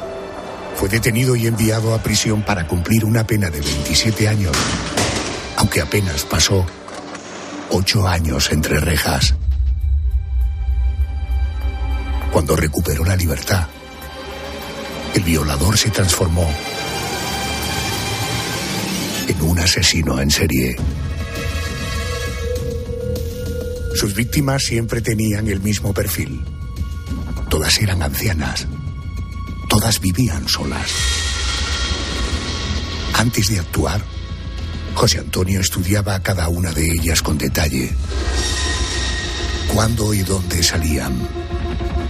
fue 0.83 0.89
detenido 0.89 1.33
y 1.37 1.47
enviado 1.47 1.95
a 1.95 2.03
prisión 2.03 2.41
para 2.41 2.67
cumplir 2.67 3.05
una 3.05 3.25
pena 3.25 3.49
de 3.49 3.61
27 3.61 4.27
años, 4.27 4.51
aunque 5.55 5.79
apenas 5.79 6.25
pasó 6.25 6.65
ocho 7.69 8.05
años 8.05 8.51
entre 8.51 8.81
rejas. 8.81 9.33
Cuando 12.33 12.57
recuperó 12.57 13.05
la 13.05 13.15
libertad, 13.15 13.65
el 15.13 15.23
violador 15.23 15.77
se 15.77 15.89
transformó 15.89 16.51
en 19.29 19.41
un 19.41 19.59
asesino 19.59 20.19
en 20.19 20.29
serie. 20.29 20.75
Sus 23.95 24.13
víctimas 24.13 24.63
siempre 24.63 24.99
tenían 24.99 25.47
el 25.47 25.61
mismo 25.61 25.93
perfil. 25.93 26.43
Todas 27.49 27.79
eran 27.79 28.03
ancianas. 28.03 28.67
Vivían 29.83 30.47
solas. 30.47 30.89
Antes 33.15 33.49
de 33.49 33.59
actuar, 33.59 34.01
José 34.95 35.19
Antonio 35.19 35.59
estudiaba 35.59 36.15
a 36.15 36.23
cada 36.23 36.47
una 36.47 36.71
de 36.71 36.89
ellas 36.89 37.21
con 37.21 37.37
detalle. 37.37 37.93
Cuándo 39.67 40.13
y 40.13 40.19
dónde 40.19 40.63
salían. 40.63 41.13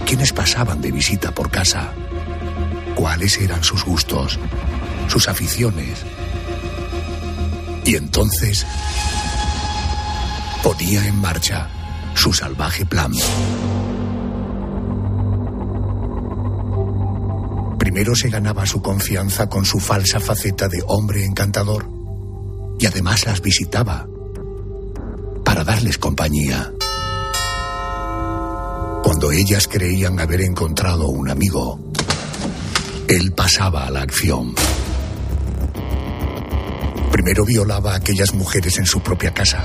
Quiénes 0.06 0.32
pasaban 0.32 0.80
de 0.80 0.92
visita 0.92 1.34
por 1.34 1.50
casa. 1.50 1.92
Cuáles 2.94 3.38
eran 3.38 3.64
sus 3.64 3.84
gustos, 3.84 4.38
sus 5.08 5.26
aficiones. 5.28 5.98
Y 7.84 7.96
entonces 7.96 8.64
ponía 10.62 11.04
en 11.08 11.20
marcha 11.20 11.68
su 12.14 12.32
salvaje 12.32 12.86
plan. 12.86 13.12
Primero 17.94 18.16
se 18.16 18.28
ganaba 18.28 18.66
su 18.66 18.82
confianza 18.82 19.48
con 19.48 19.64
su 19.64 19.78
falsa 19.78 20.18
faceta 20.18 20.66
de 20.66 20.82
hombre 20.88 21.24
encantador 21.24 21.88
y 22.76 22.86
además 22.86 23.24
las 23.24 23.40
visitaba 23.40 24.08
para 25.44 25.62
darles 25.62 25.96
compañía. 25.98 26.72
Cuando 29.04 29.30
ellas 29.30 29.68
creían 29.68 30.18
haber 30.18 30.40
encontrado 30.40 31.06
un 31.06 31.30
amigo, 31.30 31.78
él 33.06 33.30
pasaba 33.30 33.86
a 33.86 33.90
la 33.92 34.02
acción. 34.02 34.56
Primero 37.12 37.44
violaba 37.44 37.92
a 37.92 37.98
aquellas 37.98 38.34
mujeres 38.34 38.76
en 38.78 38.86
su 38.86 39.02
propia 39.02 39.32
casa, 39.32 39.64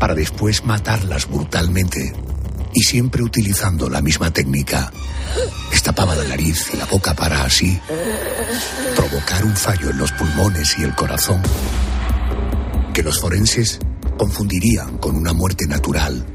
para 0.00 0.16
después 0.16 0.64
matarlas 0.64 1.28
brutalmente 1.28 2.14
y 2.72 2.82
siempre 2.82 3.22
utilizando 3.22 3.88
la 3.88 4.00
misma 4.00 4.30
técnica. 4.30 4.92
Destapaba 5.70 6.14
la 6.14 6.24
nariz 6.24 6.70
y 6.72 6.76
la 6.76 6.86
boca 6.86 7.14
para 7.14 7.44
así 7.44 7.80
provocar 8.96 9.44
un 9.44 9.56
fallo 9.56 9.90
en 9.90 9.98
los 9.98 10.12
pulmones 10.12 10.78
y 10.78 10.82
el 10.82 10.94
corazón 10.94 11.42
que 12.92 13.02
los 13.02 13.20
forenses 13.20 13.78
confundirían 14.18 14.98
con 14.98 15.16
una 15.16 15.32
muerte 15.32 15.66
natural. 15.66 16.26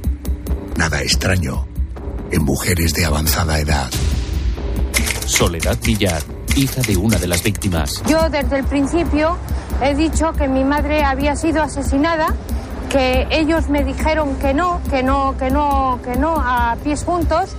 Nada 0.78 1.02
extraño 1.02 1.68
en 2.32 2.44
mujeres 2.44 2.94
de 2.94 3.06
avanzada 3.06 3.60
edad. 3.60 3.90
Soledad 5.26 5.78
Villar, 5.84 6.22
hija 6.56 6.82
de 6.82 6.98
una 6.98 7.18
de 7.18 7.28
las 7.28 7.44
víctimas. 7.44 8.02
Yo 8.08 8.30
desde 8.30 8.58
el 8.58 8.66
principio 8.66 9.38
he 9.82 9.96
dicho 9.96 10.34
que 10.34 10.48
mi 10.48 10.64
madre 10.64 11.04
había 11.04 11.36
sido 11.36 11.62
asesinada, 11.62 12.34
que 12.96 13.28
ellos 13.30 13.68
me 13.68 13.84
dijeron 13.84 14.38
que 14.38 14.54
no, 14.54 14.82
que 14.90 15.04
no, 15.04 15.36
que 15.38 15.50
no, 15.52 16.00
que 16.02 16.16
no, 16.16 16.36
a 16.38 16.78
pies 16.82 17.04
juntos. 17.04 17.50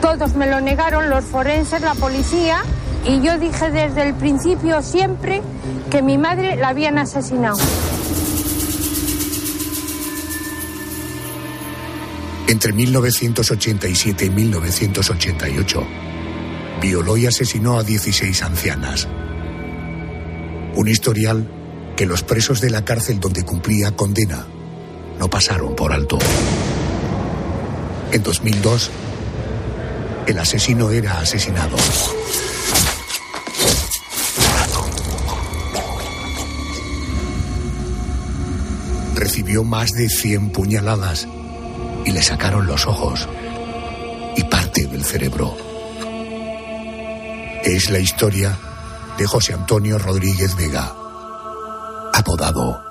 Todos 0.00 0.34
me 0.34 0.46
lo 0.46 0.60
negaron, 0.60 1.10
los 1.10 1.24
forenses, 1.24 1.82
la 1.82 1.96
policía, 1.96 2.62
y 3.04 3.20
yo 3.20 3.36
dije 3.36 3.68
desde 3.72 4.08
el 4.08 4.14
principio 4.14 4.80
siempre 4.80 5.42
que 5.90 6.02
mi 6.02 6.18
madre 6.18 6.54
la 6.54 6.68
habían 6.68 6.98
asesinado. 6.98 7.58
Entre 12.46 12.72
1987 12.72 14.26
y 14.26 14.30
1988, 14.30 15.82
violó 16.80 17.16
y 17.16 17.26
asesinó 17.26 17.76
a 17.76 17.82
16 17.82 18.40
ancianas. 18.44 19.08
Un 20.76 20.86
historial 20.86 21.50
que 21.96 22.06
los 22.06 22.22
presos 22.22 22.60
de 22.60 22.70
la 22.70 22.84
cárcel 22.84 23.18
donde 23.18 23.44
cumplía 23.44 23.96
condena 23.96 24.46
no 25.20 25.28
pasaron 25.28 25.76
por 25.76 25.92
alto. 25.92 26.18
En 28.10 28.22
2002, 28.22 28.90
el 30.26 30.38
asesino 30.38 30.90
era 30.90 31.20
asesinado. 31.20 31.76
Recibió 39.14 39.62
más 39.62 39.90
de 39.90 40.08
100 40.08 40.52
puñaladas 40.52 41.28
y 42.06 42.12
le 42.12 42.22
sacaron 42.22 42.66
los 42.66 42.86
ojos 42.86 43.28
y 44.36 44.44
parte 44.44 44.86
del 44.86 45.04
cerebro. 45.04 45.54
Es 47.62 47.90
la 47.90 47.98
historia 47.98 48.58
de 49.18 49.26
José 49.26 49.52
Antonio 49.52 49.98
Rodríguez 49.98 50.56
Vega, 50.56 50.94
apodado 52.14 52.89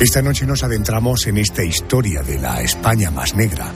Esta 0.00 0.22
noche 0.22 0.46
nos 0.46 0.64
adentramos 0.64 1.26
en 1.26 1.36
esta 1.36 1.62
historia 1.62 2.22
de 2.22 2.38
la 2.38 2.62
España 2.62 3.10
más 3.10 3.34
negra. 3.34 3.70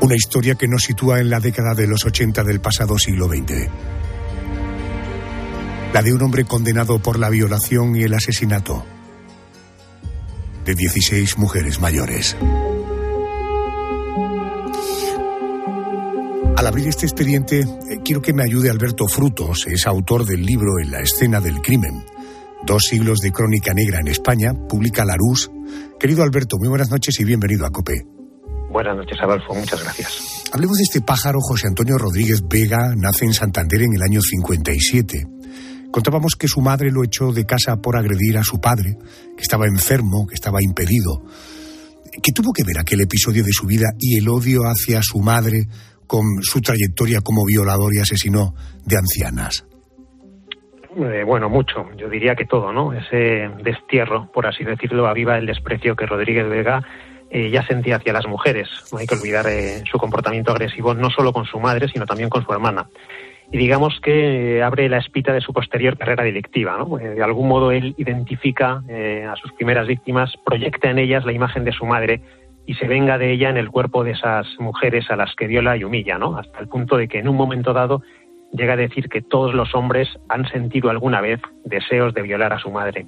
Una 0.00 0.14
historia 0.14 0.54
que 0.54 0.68
nos 0.68 0.82
sitúa 0.82 1.18
en 1.18 1.30
la 1.30 1.40
década 1.40 1.74
de 1.74 1.88
los 1.88 2.06
80 2.06 2.44
del 2.44 2.60
pasado 2.60 2.96
siglo 2.96 3.26
XX. 3.26 3.68
La 5.92 6.00
de 6.02 6.14
un 6.14 6.22
hombre 6.22 6.44
condenado 6.44 7.00
por 7.00 7.18
la 7.18 7.28
violación 7.28 7.96
y 7.96 8.04
el 8.04 8.14
asesinato 8.14 8.86
de 10.64 10.74
16 10.76 11.36
mujeres 11.36 11.80
mayores. 11.80 12.36
Al 16.60 16.66
abrir 16.66 16.88
este 16.88 17.06
expediente, 17.06 17.60
eh, 17.60 18.00
quiero 18.04 18.20
que 18.20 18.34
me 18.34 18.42
ayude 18.42 18.68
Alberto 18.68 19.08
Frutos, 19.08 19.66
es 19.66 19.86
autor 19.86 20.26
del 20.26 20.44
libro 20.44 20.78
En 20.78 20.90
la 20.90 21.00
escena 21.00 21.40
del 21.40 21.62
crimen. 21.62 22.04
Dos 22.66 22.82
siglos 22.82 23.20
de 23.20 23.32
crónica 23.32 23.72
negra 23.72 24.00
en 24.00 24.08
España, 24.08 24.52
publica 24.68 25.06
Larús. 25.06 25.50
Querido 25.98 26.22
Alberto, 26.22 26.58
muy 26.58 26.68
buenas 26.68 26.90
noches 26.90 27.18
y 27.18 27.24
bienvenido 27.24 27.64
a 27.64 27.70
COPE. 27.70 28.04
Buenas 28.70 28.94
noches, 28.94 29.16
Adolfo. 29.22 29.54
Muchas 29.54 29.82
gracias. 29.82 30.44
Hablemos 30.52 30.76
de 30.76 30.82
este 30.82 31.00
pájaro, 31.00 31.38
José 31.40 31.66
Antonio 31.66 31.96
Rodríguez 31.96 32.46
Vega, 32.46 32.92
nace 32.94 33.24
en 33.24 33.32
Santander 33.32 33.80
en 33.80 33.94
el 33.94 34.02
año 34.02 34.20
57. 34.20 35.26
Contábamos 35.90 36.36
que 36.36 36.46
su 36.46 36.60
madre 36.60 36.90
lo 36.90 37.02
echó 37.02 37.32
de 37.32 37.46
casa 37.46 37.76
por 37.76 37.96
agredir 37.96 38.36
a 38.36 38.44
su 38.44 38.60
padre, 38.60 38.98
que 39.34 39.42
estaba 39.42 39.64
enfermo, 39.66 40.26
que 40.26 40.34
estaba 40.34 40.62
impedido. 40.62 41.22
¿Qué 42.22 42.32
tuvo 42.32 42.52
que 42.52 42.64
ver 42.64 42.78
aquel 42.78 43.00
episodio 43.00 43.44
de 43.44 43.52
su 43.52 43.64
vida 43.64 43.94
y 43.98 44.18
el 44.18 44.28
odio 44.28 44.64
hacia 44.64 45.00
su 45.02 45.20
madre 45.20 45.66
con 46.10 46.42
su 46.42 46.60
trayectoria 46.60 47.20
como 47.22 47.46
violador 47.46 47.94
y 47.94 48.00
asesino 48.00 48.52
de 48.84 48.96
ancianas? 48.96 49.64
Eh, 50.96 51.22
bueno, 51.24 51.48
mucho. 51.48 51.86
Yo 51.96 52.08
diría 52.08 52.34
que 52.34 52.46
todo, 52.46 52.72
¿no? 52.72 52.92
Ese 52.92 53.48
destierro, 53.62 54.28
por 54.32 54.44
así 54.44 54.64
decirlo, 54.64 55.06
aviva 55.06 55.38
el 55.38 55.46
desprecio 55.46 55.94
que 55.94 56.06
Rodríguez 56.06 56.48
Vega 56.48 56.82
eh, 57.30 57.48
ya 57.50 57.64
sentía 57.64 57.94
hacia 57.94 58.12
las 58.12 58.26
mujeres. 58.26 58.68
No 58.90 58.98
hay 58.98 59.06
que 59.06 59.14
olvidar 59.14 59.46
eh, 59.46 59.84
su 59.88 59.98
comportamiento 59.98 60.50
agresivo 60.50 60.94
no 60.94 61.10
solo 61.10 61.32
con 61.32 61.44
su 61.44 61.60
madre, 61.60 61.86
sino 61.86 62.06
también 62.06 62.28
con 62.28 62.44
su 62.44 62.52
hermana. 62.52 62.88
y 63.52 63.58
digamos 63.58 64.00
que 64.02 64.64
abre 64.64 64.88
la 64.88 64.98
espita 64.98 65.32
de 65.32 65.40
su 65.40 65.52
posterior 65.52 65.96
carrera 65.96 66.24
delictiva. 66.24 66.76
¿no? 66.76 66.96
De 66.96 67.22
algún 67.22 67.46
modo 67.46 67.70
él 67.70 67.94
identifica 67.98 68.82
a 69.28 69.36
sus 69.36 69.52
primeras 69.52 69.86
víctimas, 69.86 70.32
proyecta 70.44 70.90
en 70.90 70.98
ellas 70.98 71.24
la 71.24 71.32
imagen 71.32 71.64
de 71.64 71.72
su 71.72 71.86
madre 71.86 72.20
y 72.66 72.74
se 72.74 72.86
venga 72.86 73.18
de 73.18 73.32
ella 73.32 73.50
en 73.50 73.56
el 73.56 73.70
cuerpo 73.70 74.04
de 74.04 74.12
esas 74.12 74.46
mujeres 74.58 75.06
a 75.10 75.16
las 75.16 75.34
que 75.36 75.46
viola 75.46 75.76
y 75.76 75.84
humilla, 75.84 76.18
¿no? 76.18 76.36
hasta 76.36 76.60
el 76.60 76.68
punto 76.68 76.96
de 76.96 77.08
que 77.08 77.18
en 77.18 77.28
un 77.28 77.36
momento 77.36 77.72
dado 77.72 78.02
llega 78.52 78.74
a 78.74 78.76
decir 78.76 79.08
que 79.08 79.22
todos 79.22 79.54
los 79.54 79.74
hombres 79.74 80.08
han 80.28 80.46
sentido 80.48 80.90
alguna 80.90 81.20
vez 81.20 81.40
deseos 81.64 82.14
de 82.14 82.22
violar 82.22 82.52
a 82.52 82.58
su 82.58 82.70
madre. 82.70 83.06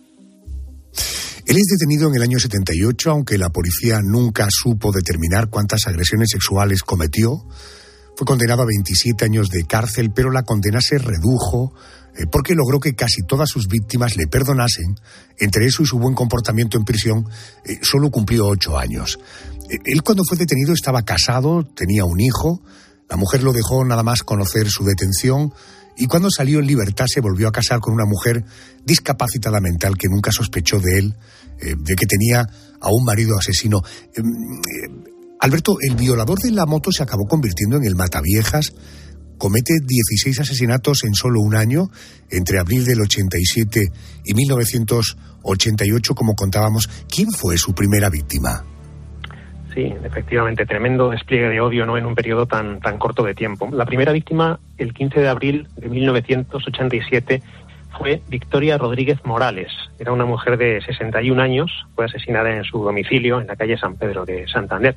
Él 1.45 1.57
es 1.57 1.67
detenido 1.67 2.09
en 2.09 2.15
el 2.15 2.23
año 2.23 2.39
78, 2.39 3.11
aunque 3.11 3.37
la 3.37 3.51
policía 3.51 3.99
nunca 4.01 4.47
supo 4.49 4.93
determinar 4.93 5.51
cuántas 5.51 5.87
agresiones 5.87 6.31
sexuales 6.31 6.83
cometió. 6.83 7.45
Fue 8.17 8.25
condenado 8.25 8.63
a 8.63 8.67
27 8.67 9.25
años 9.25 9.49
de 9.49 9.65
cárcel, 9.65 10.13
pero 10.15 10.31
la 10.31 10.45
condena 10.45 10.81
se 10.81 10.99
redujo 10.99 11.75
porque 12.31 12.55
logró 12.55 12.79
que 12.79 12.95
casi 12.95 13.23
todas 13.23 13.49
sus 13.49 13.69
víctimas 13.69 14.17
le 14.17 14.27
perdonasen. 14.27 14.97
Entre 15.39 15.67
eso 15.67 15.83
y 15.83 15.87
su 15.87 15.99
buen 15.99 16.15
comportamiento 16.15 16.77
en 16.77 16.85
prisión, 16.85 17.27
eh, 17.65 17.79
solo 17.83 18.11
cumplió 18.11 18.47
ocho 18.47 18.79
años. 18.79 19.19
Eh, 19.71 19.79
él 19.85 20.03
cuando 20.03 20.25
fue 20.25 20.37
detenido 20.37 20.75
estaba 20.75 21.03
casado, 21.03 21.65
tenía 21.65 22.05
un 22.05 22.21
hijo, 22.21 22.63
la 23.09 23.17
mujer 23.17 23.43
lo 23.43 23.53
dejó 23.53 23.85
nada 23.85 24.03
más 24.03 24.23
conocer 24.23 24.69
su 24.69 24.85
detención 24.85 25.53
y 25.97 26.07
cuando 26.07 26.31
salió 26.31 26.59
en 26.59 26.67
libertad 26.67 27.07
se 27.07 27.21
volvió 27.21 27.49
a 27.49 27.53
casar 27.53 27.81
con 27.81 27.95
una 27.95 28.07
mujer 28.07 28.45
discapacitada 28.85 29.61
mental 29.61 29.97
que 29.97 30.09
nunca 30.09 30.33
sospechó 30.33 30.81
de 30.81 30.99
él, 30.99 31.17
de 31.59 31.95
que 31.95 32.07
tenía 32.07 32.41
a 32.41 32.89
un 32.91 33.05
marido 33.05 33.37
asesino. 33.39 33.83
Em, 34.15 34.25
Alberto, 35.41 35.77
el 35.81 35.97
violador 35.97 36.39
de 36.39 36.51
la 36.53 36.67
moto 36.67 36.93
se 36.93 37.03
acabó 37.03 37.27
convirtiendo 37.27 37.77
en 37.77 37.85
el 37.85 37.97
mataviejas, 37.97 38.73
comete 39.39 39.75
16 39.81 40.41
asesinatos 40.41 41.05
en 41.05 41.15
solo 41.15 41.41
un 41.41 41.55
año, 41.55 41.89
entre 42.31 42.59
abril 42.59 42.85
del 42.85 43.01
87 43.01 43.89
y 44.25 44.35
1988, 44.35 46.15
como 46.15 46.35
contábamos. 46.35 46.89
¿Quién 47.09 47.31
fue 47.31 47.57
su 47.57 47.75
primera 47.75 48.09
víctima? 48.11 48.65
Sí, 49.75 49.93
efectivamente, 50.05 50.67
tremendo 50.67 51.09
despliegue 51.11 51.49
de 51.49 51.61
odio 51.61 51.87
¿no? 51.87 51.97
en 51.97 52.05
un 52.05 52.15
periodo 52.15 52.47
tan, 52.47 52.81
tan 52.81 52.99
corto 52.99 53.23
de 53.23 53.35
tiempo. 53.35 53.69
La 53.73 53.87
primera 53.87 54.13
víctima, 54.13 54.61
el 54.77 54.93
15 54.93 55.21
de 55.21 55.29
abril 55.29 55.69
de 55.77 55.89
1987, 55.89 57.43
fue 57.99 58.23
Victoria 58.29 58.77
Rodríguez 58.79 59.19
Morales. 59.25 59.71
Era 59.99 60.13
una 60.13 60.27
mujer 60.27 60.59
de 60.59 60.81
61 60.83 61.41
años, 61.41 61.71
fue 61.95 62.05
asesinada 62.05 62.55
en 62.55 62.65
su 62.65 62.83
domicilio 62.83 63.41
en 63.41 63.47
la 63.47 63.57
calle 63.57 63.79
San 63.79 63.97
Pedro 63.97 64.25
de 64.25 64.47
Santander 64.49 64.97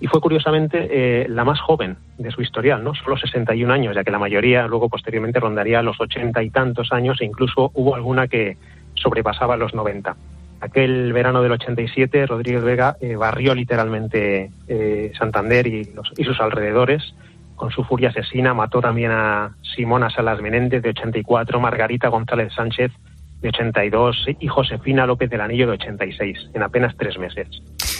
y 0.00 0.06
fue 0.06 0.20
curiosamente 0.20 0.88
eh, 0.90 1.28
la 1.28 1.44
más 1.44 1.60
joven 1.60 1.98
de 2.16 2.30
su 2.30 2.40
historial, 2.40 2.82
¿no? 2.82 2.94
Solo 2.94 3.18
61 3.18 3.72
años, 3.72 3.94
ya 3.94 4.02
que 4.02 4.10
la 4.10 4.18
mayoría 4.18 4.66
luego 4.66 4.88
posteriormente 4.88 5.38
rondaría 5.38 5.82
los 5.82 6.00
80 6.00 6.42
y 6.42 6.50
tantos 6.50 6.90
años 6.92 7.20
e 7.20 7.26
incluso 7.26 7.70
hubo 7.74 7.94
alguna 7.94 8.26
que 8.26 8.56
sobrepasaba 8.94 9.58
los 9.58 9.74
90. 9.74 10.16
Aquel 10.62 11.12
verano 11.12 11.42
del 11.42 11.52
87, 11.52 12.26
Rodríguez 12.26 12.62
Vega 12.62 12.96
eh, 13.00 13.16
barrió 13.16 13.54
literalmente 13.54 14.50
eh, 14.68 15.12
Santander 15.18 15.66
y, 15.66 15.88
y 16.16 16.24
sus 16.24 16.40
alrededores. 16.40 17.14
Con 17.54 17.70
su 17.70 17.84
furia 17.84 18.08
asesina 18.08 18.54
mató 18.54 18.80
también 18.80 19.10
a 19.10 19.54
Simona 19.60 20.08
Salas 20.08 20.40
Menéndez, 20.40 20.82
de 20.82 20.90
84, 20.90 21.60
Margarita 21.60 22.08
González 22.08 22.54
Sánchez, 22.54 22.90
de 23.40 23.48
82 23.48 24.16
y 24.40 24.48
Josefina 24.48 25.06
López 25.06 25.30
del 25.30 25.40
Anillo 25.40 25.66
de 25.66 25.72
86, 25.72 26.36
en 26.54 26.62
apenas 26.62 26.94
tres 26.98 27.18
meses. 27.18 27.48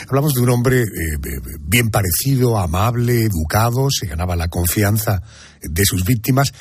Hablamos 0.09 0.35
de 0.35 0.41
un 0.41 0.51
hombre 0.51 0.81
eh, 0.81 0.87
bien 1.61 1.89
parecido, 1.91 2.59
amable, 2.59 3.25
educado, 3.25 3.89
se 3.91 4.07
ganaba 4.07 4.37
la 4.37 4.49
confianza 4.49 5.23
de 5.63 5.85
sus 5.85 6.05
víctimas. 6.05 6.53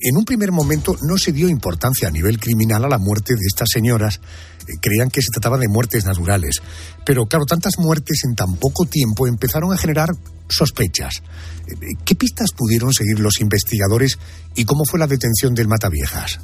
En 0.00 0.16
un 0.16 0.24
primer 0.24 0.52
momento 0.52 0.94
no 1.02 1.16
se 1.16 1.32
dio 1.32 1.48
importancia 1.48 2.08
a 2.08 2.10
nivel 2.10 2.38
criminal 2.38 2.84
a 2.84 2.88
la 2.88 2.98
muerte 2.98 3.34
de 3.34 3.46
estas 3.46 3.68
señoras. 3.72 4.20
Eh, 4.68 4.72
creían 4.80 5.08
que 5.08 5.22
se 5.22 5.30
trataba 5.32 5.58
de 5.58 5.68
muertes 5.68 6.04
naturales. 6.04 6.60
Pero 7.04 7.24
claro, 7.26 7.46
tantas 7.46 7.78
muertes 7.78 8.22
en 8.24 8.34
tan 8.34 8.56
poco 8.56 8.84
tiempo 8.84 9.26
empezaron 9.26 9.72
a 9.72 9.78
generar 9.78 10.10
sospechas. 10.48 11.22
Eh, 11.66 11.94
¿Qué 12.04 12.14
pistas 12.14 12.52
pudieron 12.52 12.92
seguir 12.92 13.20
los 13.20 13.40
investigadores 13.40 14.18
y 14.54 14.64
cómo 14.64 14.84
fue 14.84 14.98
la 14.98 15.06
detención 15.06 15.54
del 15.54 15.68
Mataviejas? 15.68 16.40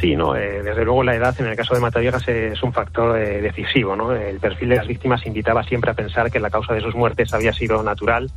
Sí, 0.00 0.14
¿no? 0.14 0.36
Eh, 0.36 0.62
desde 0.62 0.84
luego 0.84 1.02
la 1.02 1.16
edad 1.16 1.34
en 1.40 1.46
el 1.46 1.56
caso 1.56 1.74
de 1.74 1.80
Mataviejas 1.80 2.26
es 2.28 2.62
un 2.62 2.72
factor 2.72 3.18
eh, 3.18 3.40
decisivo. 3.40 3.96
¿no? 3.96 4.14
El 4.14 4.38
perfil 4.38 4.68
de 4.68 4.76
las 4.76 4.86
víctimas 4.86 5.26
invitaba 5.26 5.64
siempre 5.64 5.90
a 5.90 5.94
pensar 5.94 6.30
que 6.30 6.38
la 6.38 6.50
causa 6.50 6.72
de 6.72 6.80
sus 6.80 6.94
muertes 6.94 7.34
había 7.34 7.52
sido 7.52 7.82
natural 7.82 8.30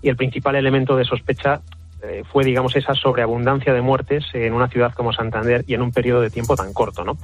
y 0.00 0.08
el 0.08 0.16
principal 0.16 0.56
elemento 0.56 0.96
de 0.96 1.04
sospecha 1.04 1.60
eh, 2.02 2.24
fue, 2.32 2.44
digamos, 2.44 2.74
esa 2.76 2.94
sobreabundancia 2.94 3.72
de 3.72 3.80
muertes 3.80 4.24
en 4.32 4.54
una 4.54 4.68
ciudad 4.68 4.92
como 4.94 5.12
Santander 5.12 5.64
y 5.66 5.74
en 5.74 5.82
un 5.82 5.92
periodo 5.92 6.22
de 6.22 6.30
tiempo 6.30 6.56
tan 6.56 6.72
corto. 6.72 7.04
¿no? 7.04 7.18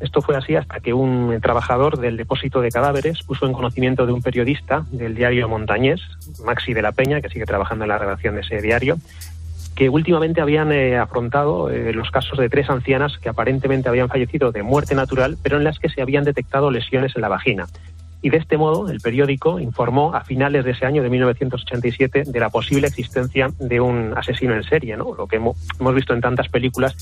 Esto 0.00 0.20
fue 0.20 0.36
así 0.36 0.54
hasta 0.54 0.80
que 0.80 0.92
un 0.92 1.38
trabajador 1.40 1.98
del 1.98 2.16
depósito 2.16 2.60
de 2.60 2.70
cadáveres 2.70 3.22
puso 3.22 3.46
en 3.46 3.52
conocimiento 3.52 4.06
de 4.06 4.12
un 4.12 4.22
periodista 4.22 4.84
del 4.90 5.14
diario 5.14 5.48
Montañés, 5.48 6.00
Maxi 6.44 6.72
de 6.72 6.82
la 6.82 6.92
Peña, 6.92 7.20
que 7.20 7.28
sigue 7.28 7.46
trabajando 7.46 7.84
en 7.84 7.88
la 7.88 7.98
redacción 7.98 8.34
de 8.34 8.42
ese 8.42 8.60
diario, 8.60 8.98
que 9.78 9.88
últimamente 9.88 10.40
habían 10.40 10.72
eh, 10.72 10.98
afrontado 10.98 11.70
eh, 11.70 11.92
los 11.92 12.10
casos 12.10 12.36
de 12.36 12.48
tres 12.48 12.68
ancianas 12.68 13.16
que 13.18 13.28
aparentemente 13.28 13.88
habían 13.88 14.08
fallecido 14.08 14.50
de 14.50 14.64
muerte 14.64 14.96
natural, 14.96 15.38
pero 15.40 15.56
en 15.56 15.62
las 15.62 15.78
que 15.78 15.88
se 15.88 16.02
habían 16.02 16.24
detectado 16.24 16.72
lesiones 16.72 17.14
en 17.14 17.22
la 17.22 17.28
vagina. 17.28 17.66
Y 18.20 18.30
de 18.30 18.38
este 18.38 18.58
modo, 18.58 18.90
el 18.90 18.98
periódico 18.98 19.60
informó 19.60 20.16
a 20.16 20.24
finales 20.24 20.64
de 20.64 20.72
ese 20.72 20.84
año 20.84 21.04
de 21.04 21.10
1987 21.10 22.24
de 22.26 22.40
la 22.40 22.50
posible 22.50 22.88
existencia 22.88 23.50
de 23.60 23.80
un 23.80 24.14
asesino 24.16 24.52
en 24.52 24.64
serie, 24.64 24.96
¿no? 24.96 25.14
Lo 25.14 25.28
que 25.28 25.36
hemos 25.36 25.94
visto 25.94 26.12
en 26.12 26.22
tantas 26.22 26.48
películas 26.48 26.96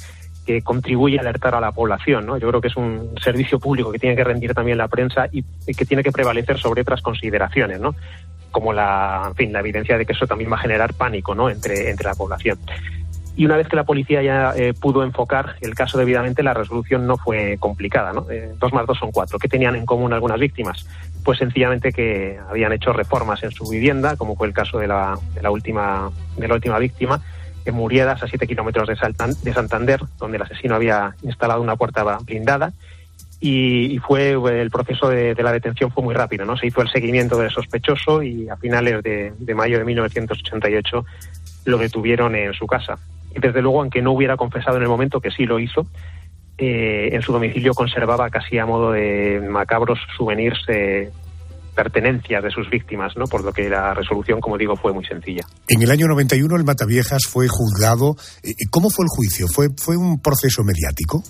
que 0.45 0.61
contribuye 0.61 1.17
a 1.17 1.23
alertar 1.23 1.55
a 1.55 1.61
la 1.61 1.73
población, 1.73 2.27
¿no? 2.27 2.37
Yo 2.37 2.47
creo 2.49 2.61
que 2.61 2.69
es 2.69 2.77
un 2.77 3.15
servicio 3.23 3.59
público 3.59 3.91
que 3.91 3.99
tiene 3.99 4.15
que 4.15 4.25
rendir 4.25 4.53
también 4.53 4.77
la 4.77 4.89
prensa 4.89 5.29
y, 5.33 5.43
que 5.73 5.87
tiene 5.87 6.03
que 6.03 6.13
prevalecer 6.13 6.59
sobre 6.59 6.83
otras 6.83 7.01
consideraciones, 7.01 7.81
¿no? 7.81 7.95
Como 8.57 8.73
la, 8.73 9.25
en 9.27 9.35
fin, 9.35 9.53
la 9.53 9.61
evidencia 9.61 9.99
de 9.99 10.07
que 10.07 10.15
eso 10.15 10.27
también 10.27 10.51
va 10.51 10.57
a 10.57 10.61
generar 10.61 10.95
pánico 10.95 11.35
¿no? 11.35 11.51
entre, 11.51 11.91
entre 11.91 12.09
la 12.09 12.15
población. 12.15 12.59
Y 13.37 13.45
una 13.45 13.59
vez 13.59 13.69
que 13.69 13.77
la 13.77 13.85
policía 13.85 14.23
ya 14.23 14.55
eh, 14.57 14.73
pudo 14.73 15.05
enfocar 15.05 15.57
el 15.61 15.75
caso 15.75 15.99
debidamente, 15.99 16.43
la 16.43 16.55
resolución 16.55 17.07
no 17.07 17.19
fue 17.19 17.59
complicada. 17.61 18.15
¿no? 18.15 18.25
Eh, 18.31 18.55
dos 18.59 18.73
más 18.73 18.87
dos 18.87 18.97
son 18.97 19.13
cuatro. 19.13 19.39
¿Qué 19.39 19.47
tenían 19.47 19.77
en 19.77 19.85
común 19.85 20.15
algunas 20.15 20.41
víctimas? 20.41 20.87
Pues 21.23 21.39
sencillamente 21.39 21.93
que 21.93 22.39
habían 22.49 22.73
hecho 22.73 22.95
reformas 22.95 23.43
en 23.43 23.51
su 23.51 23.69
vivienda, 23.69 24.17
como 24.17 24.37
fue 24.37 24.47
el 24.47 24.55
caso 24.55 24.79
de 24.79 24.87
la, 24.87 25.19
de 25.35 25.43
la, 25.43 25.51
última, 25.51 26.11
de 26.39 26.49
la 26.49 26.55
última 26.55 26.79
víctima, 26.79 27.21
en 27.67 27.75
Muriedas, 27.75 28.23
a 28.23 28.27
siete 28.27 28.47
kilómetros 28.47 28.89
de 28.89 29.53
Santander, 29.53 30.01
donde 30.19 30.39
el 30.39 30.45
asesino 30.45 30.77
había 30.77 31.15
instalado 31.21 31.61
una 31.61 31.77
puerta 31.77 32.05
blindada 32.25 32.73
y, 33.41 33.99
fue 33.99 34.31
el 34.33 34.71
proceso 34.71 35.09
de, 35.09 35.35
la 35.35 35.53
detención 35.53 35.91
fue 35.91 36.03
muy 36.03 36.15
rápido, 36.15 36.45
¿no? 36.45 36.57
Se 36.57 36.67
hizo 36.67 36.81
el 36.81 36.89
seguimiento 36.91 37.39
del 37.39 37.51
sospechoso 37.51 38.23
y 38.23 38.49
a 38.49 38.57
finales 38.57 39.03
de, 39.03 39.55
mayo 39.55 39.79
de 39.79 39.85
1988 39.85 41.05
lo 41.67 41.79
detuvieron 41.79 42.35
en 42.35 42.55
su 42.55 42.67
casa. 42.67 42.99
Y 43.35 43.41
desde 43.41 43.61
luego, 43.61 43.83
aunque 43.83 44.01
no 44.01 44.13
hubiera 44.13 44.37
confesado 44.37 44.79
en 44.79 44.85
el 44.85 44.89
momento 44.89 45.21
que 45.21 45.31
sí 45.31 45.45
lo 45.45 45.59
hizo, 45.59 45.87
eh, 46.57 47.11
en 47.13 47.21
su 47.21 47.33
domicilio 47.33 47.75
conservaba 47.75 48.31
casi 48.31 48.59
a 48.59 48.65
modo 48.65 48.93
de 48.93 49.41
macabros 49.47 49.99
souvenirs 50.17 50.59
eh, 50.69 51.11
pertenencias 51.75 52.43
de 52.43 52.51
sus 52.51 52.71
víctimas, 52.71 53.13
¿no? 53.17 53.27
Por 53.27 53.45
lo 53.45 53.53
que 53.53 53.69
la 53.69 53.93
resolución, 53.93 54.41
como 54.41 54.57
digo, 54.57 54.77
fue 54.77 54.95
muy 54.95 55.05
sencilla. 55.05 55.43
En 55.69 55.83
el 55.83 55.91
año 55.91 56.07
91 56.07 56.57
el 56.57 56.65
Mataviejas 56.65 57.25
fue 57.29 57.49
juzgado. 57.49 58.17
Eh, 58.43 58.55
¿Cómo 58.71 58.89
fue 58.89 59.05
el 59.05 59.11
juicio? 59.11 59.47
¿Fue, 59.49 59.69
fue 59.77 59.99
un 59.99 60.23
proceso 60.23 60.65
mediático? 60.65 61.23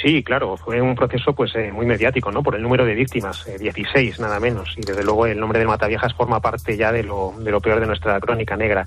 Sí, 0.00 0.22
claro, 0.22 0.56
fue 0.56 0.80
un 0.80 0.94
proceso 0.94 1.32
pues 1.32 1.54
eh, 1.56 1.72
muy 1.72 1.84
mediático, 1.84 2.30
¿no? 2.30 2.42
Por 2.42 2.54
el 2.54 2.62
número 2.62 2.84
de 2.84 2.94
víctimas, 2.94 3.44
16 3.58 4.18
eh, 4.18 4.22
nada 4.22 4.38
menos, 4.38 4.74
y 4.76 4.82
desde 4.82 5.02
luego 5.02 5.26
el 5.26 5.40
nombre 5.40 5.58
de 5.58 5.66
Mataviejas 5.66 6.14
forma 6.14 6.40
parte 6.40 6.76
ya 6.76 6.92
de 6.92 7.02
lo, 7.02 7.34
de 7.38 7.50
lo 7.50 7.60
peor 7.60 7.80
de 7.80 7.86
nuestra 7.86 8.20
crónica 8.20 8.56
negra. 8.56 8.86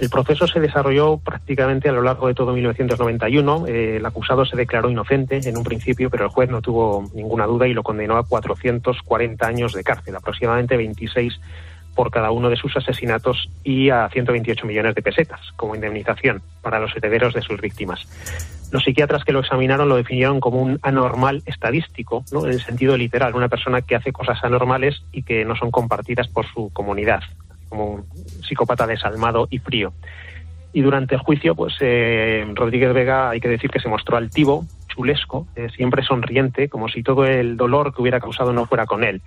El 0.00 0.10
proceso 0.10 0.48
se 0.48 0.58
desarrolló 0.58 1.18
prácticamente 1.18 1.88
a 1.88 1.92
lo 1.92 2.02
largo 2.02 2.26
de 2.26 2.34
todo 2.34 2.52
1991. 2.54 3.66
Eh, 3.68 3.96
el 3.98 4.06
acusado 4.06 4.44
se 4.44 4.56
declaró 4.56 4.90
inocente 4.90 5.40
en 5.44 5.56
un 5.56 5.62
principio, 5.62 6.10
pero 6.10 6.24
el 6.24 6.30
juez 6.30 6.50
no 6.50 6.60
tuvo 6.60 7.08
ninguna 7.14 7.46
duda 7.46 7.68
y 7.68 7.72
lo 7.72 7.84
condenó 7.84 8.16
a 8.16 8.26
440 8.26 9.46
años 9.46 9.74
de 9.74 9.84
cárcel, 9.84 10.16
aproximadamente 10.16 10.76
26 10.76 11.38
por 11.94 12.10
cada 12.10 12.32
uno 12.32 12.48
de 12.48 12.56
sus 12.56 12.76
asesinatos 12.76 13.48
y 13.62 13.90
a 13.90 14.08
128 14.08 14.66
millones 14.66 14.96
de 14.96 15.02
pesetas 15.02 15.40
como 15.54 15.76
indemnización 15.76 16.42
para 16.62 16.80
los 16.80 16.96
herederos 16.96 17.34
de 17.34 17.42
sus 17.42 17.60
víctimas. 17.60 18.08
Los 18.72 18.84
psiquiatras 18.84 19.22
que 19.22 19.32
lo 19.32 19.40
examinaron 19.40 19.90
lo 19.90 19.96
definieron 19.96 20.40
como 20.40 20.62
un 20.62 20.78
anormal 20.82 21.42
estadístico, 21.44 22.24
¿no? 22.32 22.46
en 22.46 22.52
el 22.52 22.60
sentido 22.62 22.96
literal, 22.96 23.34
una 23.34 23.50
persona 23.50 23.82
que 23.82 23.94
hace 23.94 24.12
cosas 24.12 24.42
anormales 24.42 25.02
y 25.12 25.24
que 25.24 25.44
no 25.44 25.54
son 25.54 25.70
compartidas 25.70 26.26
por 26.28 26.46
su 26.46 26.70
comunidad, 26.72 27.20
como 27.68 27.86
un 27.90 28.04
psicópata 28.48 28.86
desalmado 28.86 29.46
y 29.50 29.58
frío. 29.58 29.92
Y 30.72 30.80
durante 30.80 31.14
el 31.14 31.20
juicio, 31.20 31.54
pues 31.54 31.74
eh, 31.80 32.46
Rodríguez 32.54 32.94
Vega, 32.94 33.28
hay 33.28 33.40
que 33.40 33.48
decir 33.48 33.68
que 33.68 33.78
se 33.78 33.90
mostró 33.90 34.16
altivo, 34.16 34.64
chulesco, 34.88 35.46
eh, 35.54 35.68
siempre 35.76 36.02
sonriente, 36.02 36.70
como 36.70 36.88
si 36.88 37.02
todo 37.02 37.26
el 37.26 37.58
dolor 37.58 37.94
que 37.94 38.00
hubiera 38.00 38.20
causado 38.20 38.54
no 38.54 38.64
fuera 38.64 38.86
con 38.86 39.04
él 39.04 39.20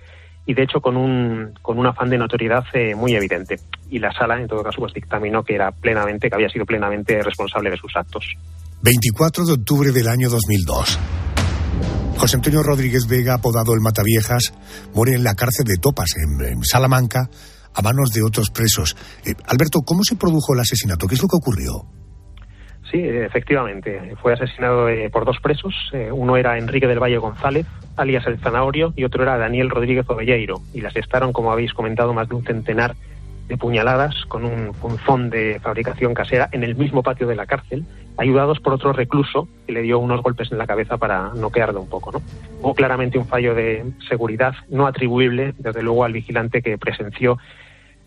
y 0.46 0.54
de 0.54 0.62
hecho 0.62 0.80
con 0.80 0.96
un, 0.96 1.52
con 1.60 1.78
un 1.78 1.86
afán 1.86 2.08
de 2.08 2.18
notoriedad 2.18 2.64
eh, 2.72 2.94
muy 2.94 3.14
evidente. 3.14 3.56
Y 3.90 3.98
la 3.98 4.12
sala, 4.12 4.40
en 4.40 4.46
todo 4.46 4.62
caso, 4.62 4.78
pues 4.78 4.94
dictaminó 4.94 5.42
que 5.42 5.54
era 5.54 5.72
plenamente, 5.72 6.28
que 6.28 6.34
había 6.34 6.48
sido 6.48 6.64
plenamente 6.64 7.20
responsable 7.22 7.70
de 7.70 7.76
sus 7.76 7.94
actos. 7.96 8.24
24 8.82 9.44
de 9.44 9.52
octubre 9.52 9.92
del 9.92 10.08
año 10.08 10.28
2002. 10.30 10.98
José 12.16 12.36
Antonio 12.36 12.62
Rodríguez 12.62 13.06
Vega, 13.06 13.34
apodado 13.34 13.74
el 13.74 13.80
Mataviejas, 13.80 14.54
muere 14.94 15.14
en 15.14 15.24
la 15.24 15.34
cárcel 15.34 15.66
de 15.66 15.76
Topas, 15.76 16.10
en, 16.16 16.64
Salamanca, 16.64 17.28
a 17.74 17.82
manos 17.82 18.10
de 18.12 18.22
otros 18.22 18.50
presos. 18.50 18.96
Eh, 19.24 19.34
Alberto, 19.48 19.80
¿cómo 19.82 20.02
se 20.02 20.16
produjo 20.16 20.54
el 20.54 20.60
asesinato? 20.60 21.06
¿Qué 21.06 21.16
es 21.16 21.22
lo 21.22 21.28
que 21.28 21.36
ocurrió? 21.36 21.84
Sí, 22.90 23.02
efectivamente. 23.02 24.14
Fue 24.22 24.32
asesinado 24.32 24.88
eh, 24.88 25.10
por 25.10 25.24
dos 25.24 25.40
presos. 25.40 25.74
Eh, 25.92 26.10
uno 26.12 26.36
era 26.36 26.56
Enrique 26.58 26.86
del 26.86 27.02
Valle 27.02 27.18
González, 27.18 27.66
alias 27.96 28.26
el 28.26 28.38
Zanahorio, 28.38 28.92
y 28.96 29.04
otro 29.04 29.22
era 29.22 29.36
Daniel 29.38 29.70
Rodríguez 29.70 30.08
Ovelleiro. 30.08 30.60
Y 30.72 30.80
le 30.80 30.88
asestaron, 30.88 31.32
como 31.32 31.50
habéis 31.50 31.72
comentado, 31.72 32.14
más 32.14 32.28
de 32.28 32.36
un 32.36 32.44
centenar 32.44 32.94
de 33.48 33.56
puñaladas 33.56 34.24
con 34.26 34.44
un 34.44 34.72
punzón 34.72 35.30
de 35.30 35.60
fabricación 35.60 36.14
casera 36.14 36.48
en 36.52 36.64
el 36.64 36.74
mismo 36.74 37.02
patio 37.02 37.26
de 37.26 37.36
la 37.36 37.46
cárcel, 37.46 37.84
ayudados 38.16 38.58
por 38.60 38.72
otro 38.72 38.92
recluso 38.92 39.48
que 39.66 39.72
le 39.72 39.82
dio 39.82 39.98
unos 39.98 40.22
golpes 40.22 40.50
en 40.50 40.58
la 40.58 40.66
cabeza 40.66 40.96
para 40.96 41.30
noquearlo 41.34 41.80
un 41.80 41.88
poco. 41.88 42.12
¿no? 42.12 42.22
Hubo 42.60 42.74
claramente 42.74 43.18
un 43.18 43.26
fallo 43.26 43.54
de 43.54 43.84
seguridad 44.08 44.54
no 44.68 44.86
atribuible, 44.86 45.54
desde 45.58 45.82
luego, 45.82 46.04
al 46.04 46.12
vigilante 46.12 46.60
que 46.60 46.76
presenció 46.78 47.38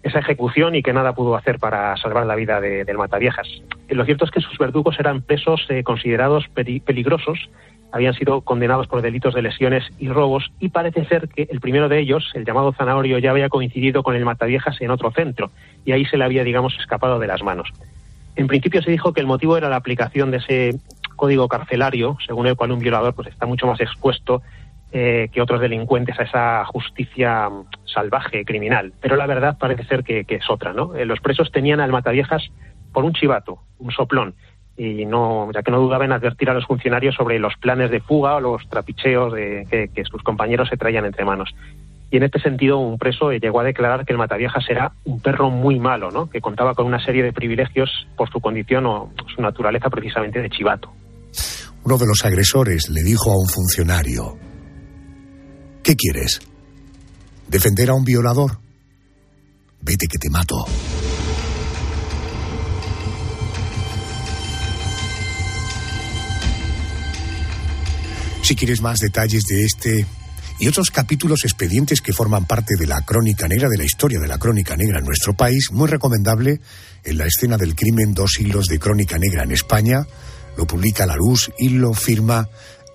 esa 0.04 0.20
ejecución 0.20 0.76
y 0.76 0.82
que 0.82 0.94
nada 0.94 1.14
pudo 1.14 1.36
hacer 1.36 1.60
para 1.60 1.96
salvar 1.98 2.26
la 2.26 2.36
vida 2.36 2.62
de, 2.62 2.86
del 2.86 2.98
Mataviejas. 2.98 3.48
Lo 3.90 4.06
cierto 4.06 4.26
es 4.26 4.32
que 4.32 4.42
sus 4.42 4.58
verdugos 4.58 5.00
eran 5.00 5.22
presos 5.22 5.66
eh, 5.70 5.84
considerados 5.84 6.46
peligrosos, 6.50 7.50
habían 7.92 8.14
sido 8.14 8.42
condenados 8.42 8.88
por 8.88 9.02
delitos 9.02 9.34
de 9.34 9.42
lesiones 9.42 9.84
y 9.98 10.10
robos 10.10 10.52
y 10.60 10.70
parece 10.70 11.06
ser 11.06 11.28
que 11.28 11.48
el 11.50 11.60
primero 11.60 11.90
de 11.90 12.00
ellos, 12.00 12.32
el 12.36 12.46
llamado 12.46 12.72
Zanahorio, 12.72 13.18
ya 13.18 13.32
había 13.32 13.50
coincidido 13.50 14.04
con 14.04 14.16
el 14.16 14.26
Mataviejas 14.26 14.80
en 14.82 14.92
otro 14.92 15.12
centro 15.12 15.52
y 15.86 15.92
ahí 15.92 16.06
se 16.06 16.18
le 16.18 16.24
había, 16.24 16.44
digamos, 16.44 16.78
escapado 16.80 17.20
de 17.20 17.28
las 17.28 17.44
manos. 17.44 17.70
En 18.36 18.48
principio 18.48 18.82
se 18.82 18.92
dijo 18.92 19.12
que 19.12 19.22
el 19.22 19.28
motivo 19.28 19.58
era 19.58 19.70
la 19.70 19.76
aplicación 19.76 20.32
de 20.32 20.38
ese 20.38 20.80
código 21.16 21.48
carcelario, 21.50 22.18
según 22.26 22.48
el 22.48 22.56
cual 22.56 22.72
un 22.72 22.80
violador 22.80 23.14
pues, 23.14 23.28
está 23.28 23.46
mucho 23.46 23.68
más 23.68 23.82
expuesto 23.82 24.42
eh, 24.92 25.30
que 25.32 25.42
otros 25.42 25.62
delincuentes 25.62 26.20
a 26.20 26.24
esa 26.24 26.66
justicia 26.66 27.50
mm, 27.50 27.68
salvaje, 27.86 28.44
criminal. 28.46 28.94
Pero 29.02 29.16
la 29.16 29.28
verdad 29.28 29.58
parece 29.60 29.84
ser 29.86 30.04
que, 30.04 30.26
es 30.28 30.50
otra, 30.50 30.74
¿no? 30.74 30.96
Eh, 30.96 31.06
los 31.06 31.20
presos 31.20 31.52
tenían 31.52 31.80
al 31.80 31.92
Mataviejas 31.92 32.44
por 32.92 33.04
un 33.04 33.14
chivato, 33.14 33.60
un 33.78 33.92
soplón, 33.92 34.34
y 34.78 35.06
no, 35.06 35.52
ya 35.54 35.62
que 35.62 35.72
no 35.72 35.80
dudaba 35.80 36.06
en 36.06 36.14
advertir 36.14 36.50
a 36.50 36.54
los 36.54 36.66
funcionarios 36.66 37.16
sobre 37.16 37.38
los 37.38 37.54
planes 37.58 37.92
de 37.92 38.00
fuga 38.00 38.36
o 38.36 38.40
los 38.40 38.68
trapicheos 38.70 39.34
de, 39.34 39.68
que, 39.70 39.90
que 39.90 40.06
sus 40.06 40.24
compañeros 40.24 40.70
se 40.70 40.78
traían 40.78 41.06
entre 41.06 41.26
manos. 41.26 41.54
Y 42.12 42.18
en 42.18 42.24
este 42.24 42.40
sentido, 42.40 42.80
un 42.80 42.98
preso 42.98 43.32
eh, 43.32 43.40
llegó 43.40 43.60
a 43.60 43.64
declarar 43.64 44.06
que 44.06 44.14
el 44.14 44.18
Mataviejas 44.18 44.64
era 44.70 44.94
un 45.06 45.20
perro 45.20 45.52
muy 45.52 45.80
malo, 45.80 46.10
¿no? 46.10 46.30
que 46.30 46.42
contaba 46.42 46.74
con 46.74 46.88
una 46.88 47.04
serie 47.04 47.24
de 47.24 47.34
privilegios 47.34 47.90
por 48.18 48.32
su 48.32 48.40
condición 48.40 48.86
o 48.88 49.12
su 49.36 49.42
naturaleza 49.42 49.90
precisamente 49.90 50.42
de 50.42 50.50
chivato. 50.50 50.92
Uno 51.84 51.98
de 51.98 52.08
los 52.08 52.26
agresores 52.26 52.90
le 52.90 53.04
dijo 53.04 53.32
a 53.32 53.38
un 53.38 53.48
funcionario, 53.48 54.49
¿qué 55.90 55.96
quieres? 55.96 56.40
¿Defender 57.48 57.90
a 57.90 57.96
un 57.96 58.04
violador? 58.04 58.60
Vete 59.82 60.06
que 60.06 60.20
te 60.20 60.30
mato. 60.30 60.64
Si 68.44 68.56
quieres 68.56 68.82
más 68.82 69.00
detalles 69.00 69.46
de 69.46 69.64
este 69.64 70.06
y 70.60 70.68
otros 70.68 70.92
capítulos 70.92 71.44
expedientes 71.44 72.02
que 72.02 72.14
forman 72.14 72.46
parte 72.46 72.76
de 72.76 72.86
la 72.86 73.04
crónica 73.04 73.48
negra, 73.48 73.68
de 73.68 73.78
la 73.78 73.84
historia 73.84 74.20
de 74.20 74.28
la 74.28 74.38
crónica 74.38 74.76
negra 74.76 75.00
en 75.00 75.06
nuestro 75.06 75.34
país, 75.34 75.72
muy 75.72 75.88
recomendable 75.88 76.62
en 77.04 77.18
la 77.18 77.26
escena 77.26 77.58
del 77.58 77.74
crimen, 77.74 78.14
dos 78.14 78.34
siglos 78.34 78.68
de 78.68 78.78
crónica 78.78 79.18
negra 79.18 79.42
en 79.42 79.54
España, 79.54 80.06
lo 80.56 80.68
publica 80.68 81.08
La 81.08 81.16
Luz 81.16 81.50
y 81.58 81.70
lo 81.70 81.94
firma 81.94 82.48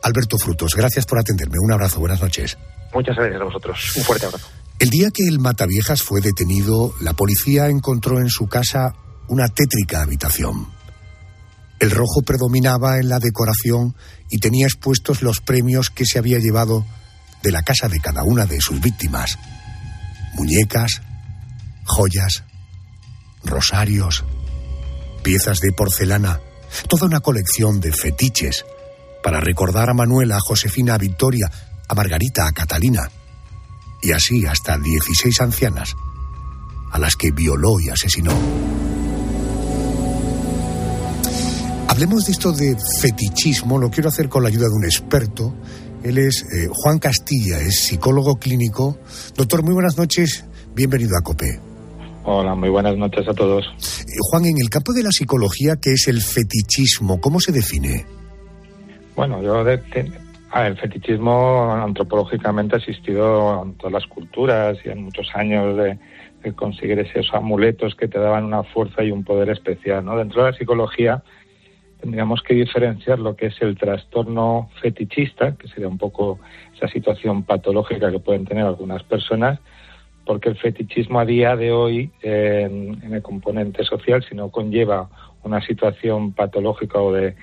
Alberto 0.05 0.39
Frutos. 0.39 0.75
Gracias 0.77 1.07
por 1.07 1.19
atenderme. 1.19 1.57
Un 1.59 1.73
abrazo, 1.73 1.99
buenas 1.99 2.21
noches. 2.21 2.59
Muchas 2.93 3.17
gracias 3.17 3.41
a 3.41 3.45
vosotros. 3.45 3.97
Un 3.97 4.05
fuerte 4.05 4.27
abrazo. 4.27 4.47
El 4.79 4.91
día 4.91 5.11
que 5.11 5.25
el 5.27 5.39
Mataviejas 5.39 6.03
fue 6.03 6.21
detenido, 6.21 6.95
la 7.01 7.15
policía 7.15 7.69
encontró 7.69 8.19
en 8.19 8.29
su 8.29 8.47
casa 8.47 8.95
una 9.29 9.49
tétrica 9.49 10.03
habitación. 10.03 10.69
El 11.81 11.91
rojo 11.91 12.21
predominaba 12.23 12.99
en 12.99 13.09
la 13.09 13.19
decoración 13.19 13.97
y 14.31 14.39
tenía 14.39 14.67
expuestos 14.67 15.23
los 15.23 15.41
premios 15.41 15.89
que 15.89 16.05
se 16.05 16.19
había 16.19 16.39
llevado 16.39 16.85
de 17.43 17.51
la 17.51 17.63
casa 17.63 17.89
de 17.89 17.99
cada 17.99 18.25
una 18.25 18.45
de 18.45 18.61
sus 18.61 18.81
víctimas. 18.81 19.39
Muñecas, 20.35 21.01
joyas, 21.85 22.45
rosarios, 23.43 24.25
piezas 25.23 25.61
de 25.61 25.73
porcelana, 25.73 26.41
toda 26.89 27.07
una 27.07 27.21
colección 27.21 27.81
de 27.81 27.93
fetiches 27.93 28.67
para 29.25 29.41
recordar 29.41 29.89
a 29.89 29.95
Manuela, 29.95 30.37
a 30.37 30.41
Josefina, 30.41 30.95
a 30.95 30.99
Victoria, 30.99 31.51
a 31.89 31.95
Margarita, 31.95 32.47
a 32.47 32.53
Catalina, 32.53 33.11
y 34.03 34.13
así 34.13 34.45
hasta 34.45 34.77
16 34.77 35.41
ancianas, 35.41 35.97
a 36.93 36.99
las 36.99 37.17
que 37.17 37.31
violó 37.31 37.81
y 37.81 37.89
asesinó. 37.89 38.33
Hablemos 41.89 42.27
de 42.27 42.33
esto 42.33 42.53
de 42.53 42.77
fetichismo, 43.01 43.79
lo 43.79 43.89
quiero 43.89 44.11
hacer 44.11 44.29
con 44.29 44.43
la 44.43 44.51
ayuda 44.51 44.67
de 44.67 44.75
un 44.75 44.85
experto. 44.85 45.55
Él 46.03 46.19
es 46.19 46.43
eh, 46.43 46.69
Juan 46.71 46.99
Castilla, 46.99 47.61
es 47.61 47.81
psicólogo 47.81 48.37
clínico. 48.37 48.99
Doctor, 49.35 49.63
muy 49.63 49.73
buenas 49.73 49.97
noches, 49.97 50.45
bienvenido 50.75 51.17
a 51.17 51.23
COPE. 51.23 51.61
Hola, 52.25 52.55
muy 52.55 52.69
buenas 52.69 52.99
noches 52.99 53.27
a 53.27 53.33
todos. 53.33 53.65
Eh, 54.03 54.05
Juan, 54.31 54.45
en 54.45 54.59
el 54.61 54.69
campo 54.69 54.93
de 54.93 55.03
la 55.03 55.11
psicología, 55.11 55.77
¿qué 55.81 55.93
es 55.93 56.09
el 56.09 56.21
fetichismo? 56.21 57.23
¿Cómo 57.23 57.41
se 57.41 57.53
define? 57.53 58.05
Bueno, 59.17 59.41
yo 59.43 59.63
de, 59.63 59.77
de, 59.77 60.11
el 60.63 60.77
fetichismo 60.77 61.73
antropológicamente 61.73 62.75
ha 62.75 62.79
existido 62.79 63.63
en 63.63 63.75
todas 63.75 63.93
las 63.93 64.07
culturas 64.07 64.77
y 64.85 64.91
en 64.91 65.05
muchos 65.05 65.29
años 65.35 65.77
de, 65.77 65.99
de, 66.43 66.53
conseguir 66.53 66.99
esos 66.99 67.33
amuletos 67.33 67.95
que 67.95 68.09
te 68.09 68.19
daban 68.19 68.45
una 68.45 68.65
fuerza 68.65 69.05
y 69.05 69.13
un 69.13 69.23
poder 69.23 69.51
especial. 69.51 70.05
¿no? 70.05 70.17
Dentro 70.17 70.45
de 70.45 70.51
la 70.51 70.57
psicología 70.57 71.23
tendríamos 72.01 72.43
que 72.43 72.55
diferenciar 72.55 73.19
lo 73.19 73.37
que 73.37 73.47
es 73.47 73.63
el 73.63 73.79
trastorno 73.79 74.69
fetichista, 74.83 75.57
que 75.57 75.69
sería 75.69 75.89
un 75.89 75.99
poco 75.99 76.39
esa 76.77 76.89
situación 76.89 77.45
patológica 77.45 78.11
que 78.11 78.19
pueden 78.19 78.45
tener 78.45 78.67
algunas 78.67 79.03
personas, 79.05 79.59
porque 80.27 80.51
el 80.51 80.57
fetichismo 80.57 81.21
a 81.21 81.25
día 81.25 81.57
de 81.57 81.73
hoy 81.73 82.11
en, 82.21 83.01
en 83.03 83.15
el 83.15 83.23
componente 83.23 83.85
social, 83.85 84.25
si 84.29 84.35
no 84.35 84.51
conlleva 84.51 85.09
una 85.45 85.61
situación 85.61 86.33
patológica 86.33 87.01
o 87.01 87.13
de 87.13 87.37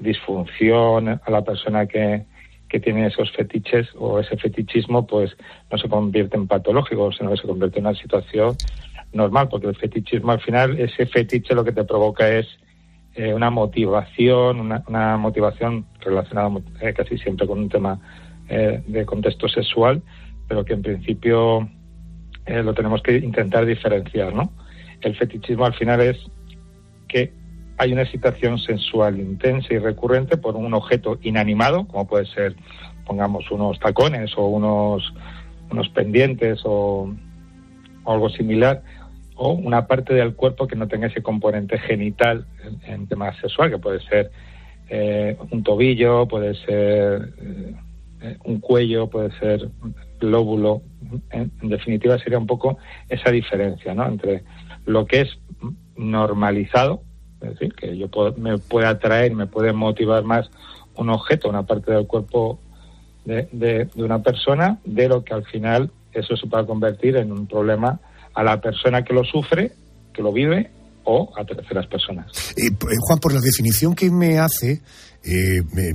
disfunción 0.00 1.08
a 1.08 1.30
la 1.30 1.42
persona 1.42 1.86
que, 1.86 2.24
que 2.68 2.80
tiene 2.80 3.06
esos 3.06 3.30
fetiches 3.32 3.88
o 3.98 4.18
ese 4.20 4.36
fetichismo, 4.36 5.06
pues 5.06 5.36
no 5.70 5.78
se 5.78 5.88
convierte 5.88 6.36
en 6.36 6.46
patológico, 6.46 7.12
sino 7.12 7.30
que 7.30 7.36
se 7.36 7.46
convierte 7.46 7.78
en 7.78 7.86
una 7.86 7.94
situación 7.94 8.56
normal, 9.12 9.48
porque 9.48 9.66
el 9.66 9.76
fetichismo 9.76 10.32
al 10.32 10.40
final, 10.40 10.78
ese 10.78 11.06
fetiche 11.06 11.54
lo 11.54 11.64
que 11.64 11.72
te 11.72 11.84
provoca 11.84 12.28
es 12.28 12.46
eh, 13.14 13.34
una 13.34 13.50
motivación, 13.50 14.60
una, 14.60 14.84
una 14.86 15.16
motivación 15.16 15.86
relacionada 16.00 16.50
eh, 16.80 16.92
casi 16.94 17.18
siempre 17.18 17.46
con 17.46 17.58
un 17.58 17.68
tema 17.68 18.00
eh, 18.48 18.82
de 18.86 19.04
contexto 19.04 19.48
sexual, 19.48 20.02
pero 20.48 20.64
que 20.64 20.74
en 20.74 20.82
principio 20.82 21.68
eh, 22.46 22.62
lo 22.62 22.74
tenemos 22.74 23.02
que 23.02 23.16
intentar 23.16 23.64
diferenciar, 23.66 24.34
¿no? 24.34 24.52
El 25.00 25.16
fetichismo 25.16 25.66
al 25.66 25.74
final 25.74 26.00
es 26.00 26.18
que 27.08 27.32
hay 27.80 27.94
una 27.94 28.02
excitación 28.02 28.58
sensual 28.58 29.18
intensa 29.18 29.72
y 29.72 29.78
recurrente 29.78 30.36
por 30.36 30.54
un 30.54 30.74
objeto 30.74 31.18
inanimado, 31.22 31.86
como 31.86 32.06
puede 32.06 32.26
ser, 32.26 32.54
pongamos, 33.06 33.50
unos 33.50 33.80
tacones 33.80 34.36
o 34.36 34.48
unos, 34.48 35.14
unos 35.70 35.88
pendientes 35.88 36.60
o, 36.64 37.10
algo 38.04 38.28
similar, 38.28 38.82
o 39.34 39.52
una 39.52 39.86
parte 39.86 40.12
del 40.12 40.34
cuerpo 40.34 40.66
que 40.66 40.76
no 40.76 40.88
tenga 40.88 41.06
ese 41.06 41.22
componente 41.22 41.78
genital 41.78 42.44
en, 42.62 42.92
en 42.92 43.06
tema 43.06 43.32
sexual, 43.40 43.70
que 43.70 43.78
puede 43.78 44.00
ser 44.00 44.30
eh, 44.90 45.38
un 45.50 45.62
tobillo, 45.62 46.28
puede 46.28 46.54
ser 46.66 47.32
eh, 48.20 48.36
un 48.44 48.60
cuello, 48.60 49.08
puede 49.08 49.30
ser 49.38 49.70
lóbulo. 50.20 50.82
En, 51.30 51.50
en, 51.62 51.68
definitiva, 51.70 52.18
sería 52.18 52.38
un 52.38 52.46
poco 52.46 52.76
esa 53.08 53.30
diferencia 53.30 53.94
¿no? 53.94 54.06
entre 54.06 54.42
lo 54.84 55.06
que 55.06 55.22
es 55.22 55.38
normalizado, 55.96 57.04
es 57.42 57.50
decir, 57.50 57.74
que 57.74 57.96
yo 57.96 58.08
puedo, 58.08 58.32
me 58.36 58.58
puede 58.58 58.86
atraer, 58.86 59.34
me 59.34 59.46
puede 59.46 59.72
motivar 59.72 60.24
más 60.24 60.50
un 60.96 61.10
objeto, 61.10 61.48
una 61.48 61.62
parte 61.62 61.92
del 61.92 62.06
cuerpo 62.06 62.58
de, 63.24 63.88
una 63.96 64.22
persona, 64.22 64.78
de 64.84 65.08
lo 65.08 65.24
que 65.24 65.34
al 65.34 65.44
final 65.44 65.90
eso 66.12 66.36
se 66.36 66.46
pueda 66.46 66.66
convertir 66.66 67.16
en 67.16 67.32
un 67.32 67.46
problema 67.46 68.00
a 68.34 68.42
la 68.42 68.60
persona 68.60 69.02
que 69.02 69.14
lo 69.14 69.24
sufre, 69.24 69.72
que 70.12 70.22
lo 70.22 70.32
vive, 70.32 70.70
o 71.04 71.32
a 71.36 71.44
terceras 71.44 71.86
personas. 71.86 72.26
Eh, 72.56 72.70
Juan, 73.00 73.18
por 73.18 73.32
la 73.32 73.40
definición 73.40 73.94
que 73.94 74.10
me 74.10 74.38
hace, 74.38 74.82
eh, 75.24 75.62
me, 75.72 75.92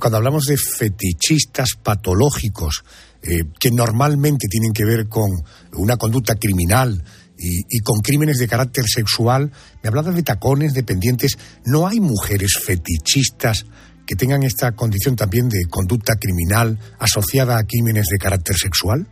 cuando 0.00 0.16
hablamos 0.16 0.46
de 0.46 0.56
fetichistas 0.56 1.70
patológicos, 1.82 2.82
eh, 3.22 3.44
que 3.58 3.70
normalmente 3.70 4.46
tienen 4.48 4.72
que 4.72 4.84
ver 4.84 5.08
con 5.08 5.28
una 5.74 5.96
conducta 5.96 6.36
criminal 6.36 7.02
y, 7.38 7.60
y 7.68 7.80
con 7.80 8.00
crímenes 8.00 8.38
de 8.38 8.48
carácter 8.48 8.84
sexual. 8.86 9.50
Me 9.82 9.88
hablaba 9.88 10.10
de 10.10 10.22
tacones, 10.22 10.74
de 10.74 10.82
pendientes. 10.82 11.38
¿No 11.64 11.86
hay 11.86 12.00
mujeres 12.00 12.58
fetichistas 12.64 13.66
que 14.06 14.16
tengan 14.16 14.42
esta 14.42 14.72
condición 14.72 15.16
también 15.16 15.48
de 15.48 15.66
conducta 15.68 16.14
criminal 16.18 16.78
asociada 16.98 17.58
a 17.58 17.64
crímenes 17.64 18.06
de 18.10 18.18
carácter 18.18 18.56
sexual? 18.56 19.06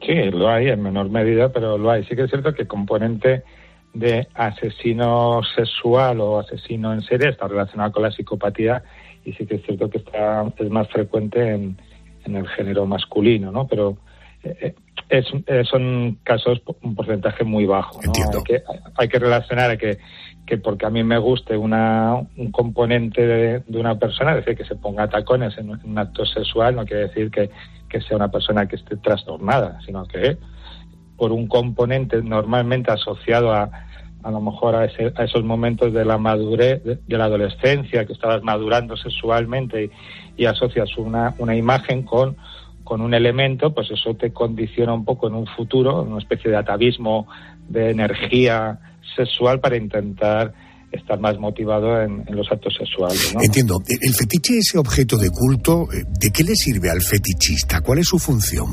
Sí, 0.00 0.14
lo 0.32 0.48
hay 0.48 0.68
en 0.68 0.82
menor 0.82 1.10
medida, 1.10 1.52
pero 1.52 1.76
lo 1.76 1.90
hay. 1.90 2.04
Sí 2.04 2.16
que 2.16 2.24
es 2.24 2.30
cierto 2.30 2.54
que 2.54 2.62
el 2.62 2.68
componente 2.68 3.42
de 3.92 4.28
asesino 4.34 5.40
sexual 5.54 6.20
o 6.20 6.38
asesino 6.38 6.92
en 6.94 7.02
serie 7.02 7.30
está 7.30 7.48
relacionado 7.48 7.92
con 7.92 8.04
la 8.04 8.10
psicopatía 8.10 8.82
y 9.24 9.32
sí 9.32 9.46
que 9.46 9.56
es 9.56 9.62
cierto 9.66 9.90
que 9.90 9.98
está 9.98 10.50
es 10.56 10.70
más 10.70 10.88
frecuente 10.88 11.54
en, 11.54 11.76
en 12.24 12.36
el 12.36 12.48
género 12.48 12.86
masculino, 12.86 13.52
¿no? 13.52 13.66
Pero 13.66 13.98
eh, 14.42 14.74
es, 15.10 15.26
eh, 15.46 15.64
son 15.68 16.18
casos 16.22 16.62
un 16.82 16.94
porcentaje 16.94 17.44
muy 17.44 17.66
bajo. 17.66 18.00
¿no? 18.02 18.12
Hay, 18.14 18.42
que, 18.44 18.62
hay 18.96 19.08
que 19.08 19.18
relacionar 19.18 19.76
que, 19.76 19.98
que 20.46 20.58
porque 20.58 20.86
a 20.86 20.90
mí 20.90 21.02
me 21.02 21.18
guste 21.18 21.56
una, 21.56 22.14
un 22.14 22.52
componente 22.52 23.26
de, 23.26 23.60
de 23.66 23.78
una 23.78 23.98
persona, 23.98 24.30
es 24.32 24.44
decir, 24.44 24.56
que 24.56 24.64
se 24.64 24.76
ponga 24.76 25.08
tacones 25.08 25.58
en 25.58 25.70
un, 25.70 25.80
en 25.80 25.90
un 25.90 25.98
acto 25.98 26.24
sexual, 26.24 26.76
no 26.76 26.84
quiere 26.86 27.08
decir 27.08 27.30
que, 27.30 27.50
que 27.88 28.00
sea 28.00 28.16
una 28.16 28.30
persona 28.30 28.66
que 28.66 28.76
esté 28.76 28.96
trastornada, 28.96 29.78
sino 29.84 30.06
que 30.06 30.38
por 31.16 31.32
un 31.32 31.48
componente 31.48 32.22
normalmente 32.22 32.92
asociado 32.92 33.52
a, 33.52 33.68
a 34.22 34.30
lo 34.30 34.40
mejor 34.40 34.76
a, 34.76 34.84
ese, 34.84 35.12
a 35.16 35.24
esos 35.24 35.42
momentos 35.42 35.92
de 35.92 36.04
la 36.04 36.18
madurez, 36.18 36.84
de, 36.84 36.98
de, 37.06 37.18
la 37.18 37.24
adolescencia, 37.24 38.06
que 38.06 38.12
estabas 38.12 38.42
madurando 38.42 38.96
sexualmente 38.96 39.84
y, 39.84 39.90
y 40.42 40.46
asocias 40.46 40.96
una, 40.96 41.34
una 41.38 41.56
imagen 41.56 42.04
con, 42.04 42.36
con 42.84 43.00
un 43.00 43.14
elemento, 43.14 43.72
pues 43.72 43.90
eso 43.90 44.14
te 44.14 44.32
condiciona 44.32 44.92
un 44.92 45.04
poco 45.04 45.28
en 45.28 45.34
un 45.34 45.46
futuro, 45.46 46.02
una 46.02 46.18
especie 46.18 46.50
de 46.50 46.56
atavismo 46.56 47.26
de 47.68 47.90
energía 47.90 48.78
sexual 49.16 49.60
para 49.60 49.76
intentar 49.76 50.52
estar 50.92 51.20
más 51.20 51.38
motivado 51.38 52.00
en, 52.02 52.24
en 52.26 52.36
los 52.36 52.50
actos 52.50 52.74
sexuales. 52.76 53.32
¿no? 53.34 53.42
Entiendo. 53.42 53.76
El 53.88 54.12
fetiche, 54.12 54.58
ese 54.58 54.78
objeto 54.78 55.16
de 55.16 55.30
culto, 55.30 55.84
eh, 55.92 56.02
¿de 56.20 56.30
qué 56.30 56.42
le 56.42 56.54
sirve 56.54 56.90
al 56.90 57.00
fetichista? 57.00 57.80
¿Cuál 57.80 58.00
es 58.00 58.08
su 58.08 58.18
función? 58.18 58.68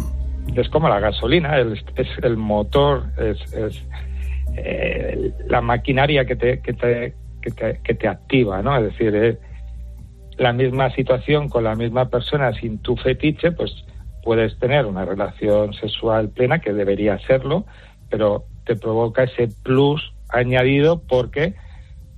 Es 0.56 0.70
como 0.70 0.89
la 0.89 1.00
gasolina, 1.00 1.58
el, 1.58 1.74
es 1.74 2.08
el 2.24 2.38
motor, 2.38 3.12
es, 3.17 3.54
es 3.54 3.84
eh, 4.56 5.32
la 5.48 5.62
maquinaria 5.62 6.26
que 6.26 6.36
te, 6.36 6.62
que 6.62 6.74
te, 6.74 7.13
que 7.41 7.52
te, 7.52 7.80
que 7.84 7.93
te 7.93 8.08
activa, 8.08 8.62
¿no? 8.63 8.76
Es 8.78 8.91
decir, 8.91 9.15
eh, 9.15 9.38
la 10.38 10.54
misma 10.54 10.89
situación 10.96 11.50
con 11.50 11.63
la 11.63 11.76
misma 11.76 12.10
persona 12.10 12.54
sin 12.54 12.80
tu 12.80 12.96
fetiche, 12.96 13.52
pues 13.52 13.72
puedes 14.28 14.60
tener 14.60 14.86
una 14.86 15.06
relación 15.06 15.74
sexual 15.74 16.28
plena, 16.28 16.60
que 16.60 16.74
debería 16.74 17.18
serlo, 17.20 17.63
pero 18.10 18.44
te 18.66 18.76
provoca 18.76 19.24
ese 19.24 19.48
plus 19.63 20.12
añadido 20.28 21.00
porque, 21.00 21.54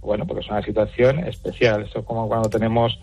bueno, 0.01 0.25
porque 0.25 0.43
es 0.43 0.49
una 0.49 0.63
situación 0.63 1.19
especial. 1.19 1.83
Esto 1.83 1.99
es 1.99 2.05
como 2.05 2.27
cuando 2.27 2.49
tenemos 2.49 2.99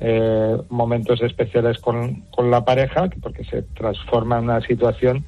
eh, 0.00 0.58
momentos 0.68 1.22
especiales 1.22 1.78
con, 1.78 2.24
con, 2.30 2.50
la 2.50 2.62
pareja, 2.62 3.08
porque 3.22 3.42
se 3.44 3.62
transforma 3.62 4.36
en 4.36 4.44
una 4.44 4.60
situación 4.60 5.24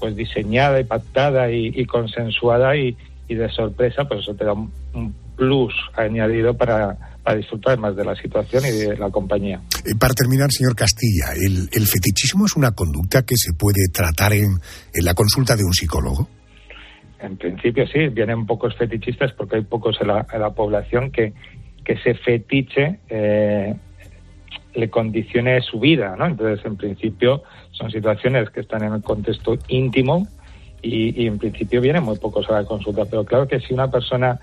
pues 0.00 0.16
diseñada 0.16 0.80
y 0.80 0.84
pactada 0.84 1.50
y, 1.50 1.74
y 1.74 1.84
consensuada 1.84 2.74
y, 2.74 2.96
y, 3.28 3.34
de 3.34 3.50
sorpresa, 3.50 4.06
pues 4.08 4.20
eso 4.20 4.34
te 4.34 4.46
da 4.46 4.54
un, 4.54 4.72
un 4.94 5.14
plus 5.36 5.74
añadido 5.94 6.54
para, 6.54 6.96
para, 7.22 7.36
disfrutar 7.36 7.78
más 7.78 7.96
de 7.96 8.04
la 8.04 8.14
situación 8.14 8.64
y 8.66 8.70
de 8.70 8.96
la 8.96 9.10
compañía. 9.10 9.60
Eh, 9.84 9.94
para 9.98 10.14
terminar, 10.14 10.50
señor 10.50 10.74
Castilla, 10.74 11.32
¿el, 11.34 11.68
¿el, 11.72 11.86
fetichismo 11.86 12.46
es 12.46 12.56
una 12.56 12.72
conducta 12.72 13.22
que 13.22 13.36
se 13.36 13.52
puede 13.52 13.88
tratar 13.92 14.32
en, 14.32 14.58
en 14.94 15.04
la 15.04 15.14
consulta 15.14 15.56
de 15.56 15.64
un 15.64 15.72
psicólogo? 15.72 16.28
En 17.20 17.36
principio 17.36 17.86
sí, 17.86 18.08
vienen 18.08 18.46
pocos 18.46 18.76
fetichistas 18.76 19.32
porque 19.32 19.56
hay 19.56 19.62
pocos 19.62 19.96
en 20.00 20.08
la, 20.08 20.26
en 20.32 20.40
la 20.40 20.50
población 20.50 21.12
que, 21.12 21.32
que 21.84 21.92
ese 21.92 22.14
fetiche 22.14 22.98
eh, 23.08 23.74
le 24.74 24.90
condicione 24.90 25.60
su 25.60 25.78
vida, 25.78 26.16
¿no? 26.16 26.26
Entonces, 26.26 26.64
en 26.64 26.76
principio, 26.76 27.42
son 27.70 27.90
situaciones 27.90 28.50
que 28.50 28.60
están 28.60 28.82
en 28.84 28.94
el 28.94 29.02
contexto 29.02 29.56
íntimo 29.68 30.26
y, 30.82 31.22
y, 31.22 31.26
en 31.26 31.38
principio 31.38 31.80
vienen 31.80 32.02
muy 32.02 32.18
pocos 32.18 32.48
a 32.50 32.54
la 32.54 32.64
consulta. 32.64 33.04
Pero 33.04 33.24
claro 33.24 33.46
que 33.46 33.60
si 33.60 33.72
una 33.72 33.90
persona, 33.90 34.40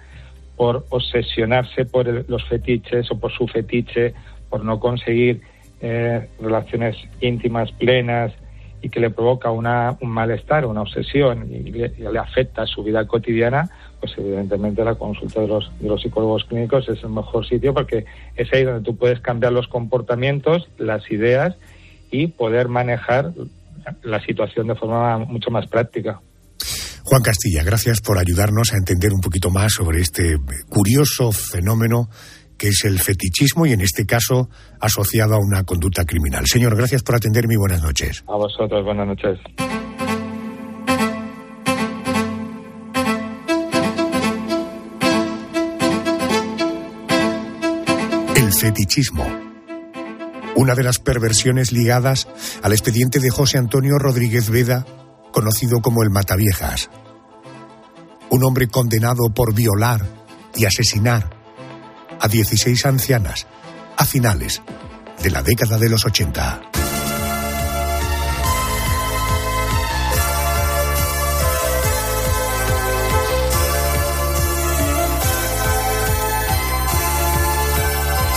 por 0.60 0.86
obsesionarse 0.90 1.86
por 1.86 2.10
el, 2.10 2.26
los 2.28 2.44
fetiches 2.44 3.10
o 3.12 3.18
por 3.18 3.32
su 3.32 3.48
fetiche, 3.48 4.14
por 4.50 4.66
no 4.66 4.78
conseguir 4.78 5.40
eh, 5.80 6.28
relaciones 6.42 6.98
íntimas 7.22 7.72
plenas 7.72 8.34
y 8.82 8.90
que 8.90 9.00
le 9.00 9.10
provoca 9.10 9.52
una, 9.52 9.96
un 10.02 10.10
malestar, 10.10 10.66
una 10.66 10.82
obsesión 10.82 11.48
y 11.50 11.72
le, 11.72 11.94
y 11.98 12.02
le 12.02 12.20
afecta 12.20 12.66
su 12.66 12.84
vida 12.84 13.08
cotidiana, 13.08 13.70
pues 14.02 14.12
evidentemente 14.18 14.84
la 14.84 14.96
consulta 14.96 15.40
de 15.40 15.48
los, 15.48 15.72
de 15.80 15.88
los 15.88 16.02
psicólogos 16.02 16.44
clínicos 16.44 16.90
es 16.90 17.02
el 17.04 17.10
mejor 17.12 17.48
sitio 17.48 17.74
porque 17.74 18.04
es 18.36 18.52
ahí 18.52 18.66
donde 18.66 18.84
tú 18.84 18.98
puedes 18.98 19.22
cambiar 19.22 19.54
los 19.54 19.70
comportamientos, 19.70 20.68
las 20.78 21.10
ideas 21.10 21.56
y 22.12 22.28
poder 22.28 22.68
manejar 22.68 23.32
la 24.04 24.20
situación 24.20 24.68
de 24.68 24.76
forma 24.76 25.20
mucho 25.20 25.52
más 25.52 25.68
práctica. 25.68 26.20
Juan 27.10 27.24
Castilla, 27.24 27.64
gracias 27.64 28.02
por 28.02 28.20
ayudarnos 28.20 28.72
a 28.72 28.78
entender 28.78 29.12
un 29.14 29.20
poquito 29.20 29.50
más 29.50 29.74
sobre 29.74 30.00
este 30.00 30.38
curioso 30.70 31.32
fenómeno 31.32 32.08
que 32.56 32.68
es 32.68 32.84
el 32.86 33.00
fetichismo 33.00 33.66
y 33.66 33.74
en 33.74 33.82
este 33.82 34.06
caso 34.06 34.48
asociado 34.80 35.34
a 35.34 35.40
una 35.40 35.64
conducta 35.64 36.06
criminal. 36.06 36.46
Señor, 36.46 36.76
gracias 36.76 37.02
por 37.02 37.16
atenderme 37.16 37.56
y 37.56 37.58
buenas 37.58 37.82
noches. 37.82 38.24
A 38.28 38.36
vosotros, 38.36 38.86
buenas 38.86 39.08
noches. 39.08 39.40
El 48.36 48.54
fetichismo. 48.54 49.26
Una 50.56 50.76
de 50.76 50.84
las 50.84 51.00
perversiones 51.00 51.72
ligadas 51.72 52.28
al 52.62 52.72
expediente 52.72 53.20
de 53.20 53.32
José 53.32 53.58
Antonio 53.58 53.98
Rodríguez 53.98 54.52
Veda, 54.52 54.86
conocido 55.32 55.82
como 55.82 56.04
el 56.04 56.10
Mataviejas. 56.10 56.90
Un 58.30 58.44
hombre 58.44 58.68
condenado 58.68 59.30
por 59.34 59.54
violar 59.54 60.06
y 60.56 60.66
asesinar 60.66 61.30
a 62.20 62.28
16 62.28 62.86
ancianas 62.86 63.48
a 63.98 64.06
finales 64.06 64.62
de 65.22 65.30
la 65.30 65.42
década 65.42 65.78
de 65.78 65.90
los 65.90 66.06
80. 66.06 66.69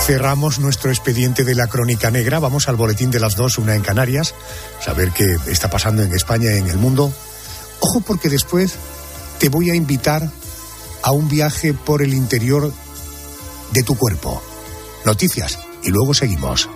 Cerramos 0.05 0.59
nuestro 0.59 0.91
expediente 0.91 1.45
de 1.45 1.55
la 1.55 1.67
crónica 1.67 2.11
negra. 2.11 2.39
Vamos 2.39 2.67
al 2.67 2.75
boletín 2.75 3.09
de 3.09 3.21
las 3.21 3.37
dos, 3.37 3.57
una 3.57 3.73
en 3.73 3.81
Canarias, 3.81 4.35
saber 4.81 5.11
qué 5.11 5.37
está 5.47 5.69
pasando 5.69 6.03
en 6.03 6.13
España 6.13 6.51
y 6.53 6.57
en 6.57 6.67
el 6.67 6.77
mundo. 6.77 7.13
Ojo 7.79 8.01
porque 8.01 8.27
después 8.27 8.75
te 9.39 9.47
voy 9.47 9.69
a 9.69 9.75
invitar 9.75 10.29
a 11.03 11.11
un 11.13 11.29
viaje 11.29 11.73
por 11.73 12.01
el 12.01 12.13
interior 12.13 12.73
de 13.71 13.83
tu 13.83 13.95
cuerpo. 13.95 14.43
Noticias 15.05 15.57
y 15.83 15.89
luego 15.89 16.13
seguimos. 16.13 16.69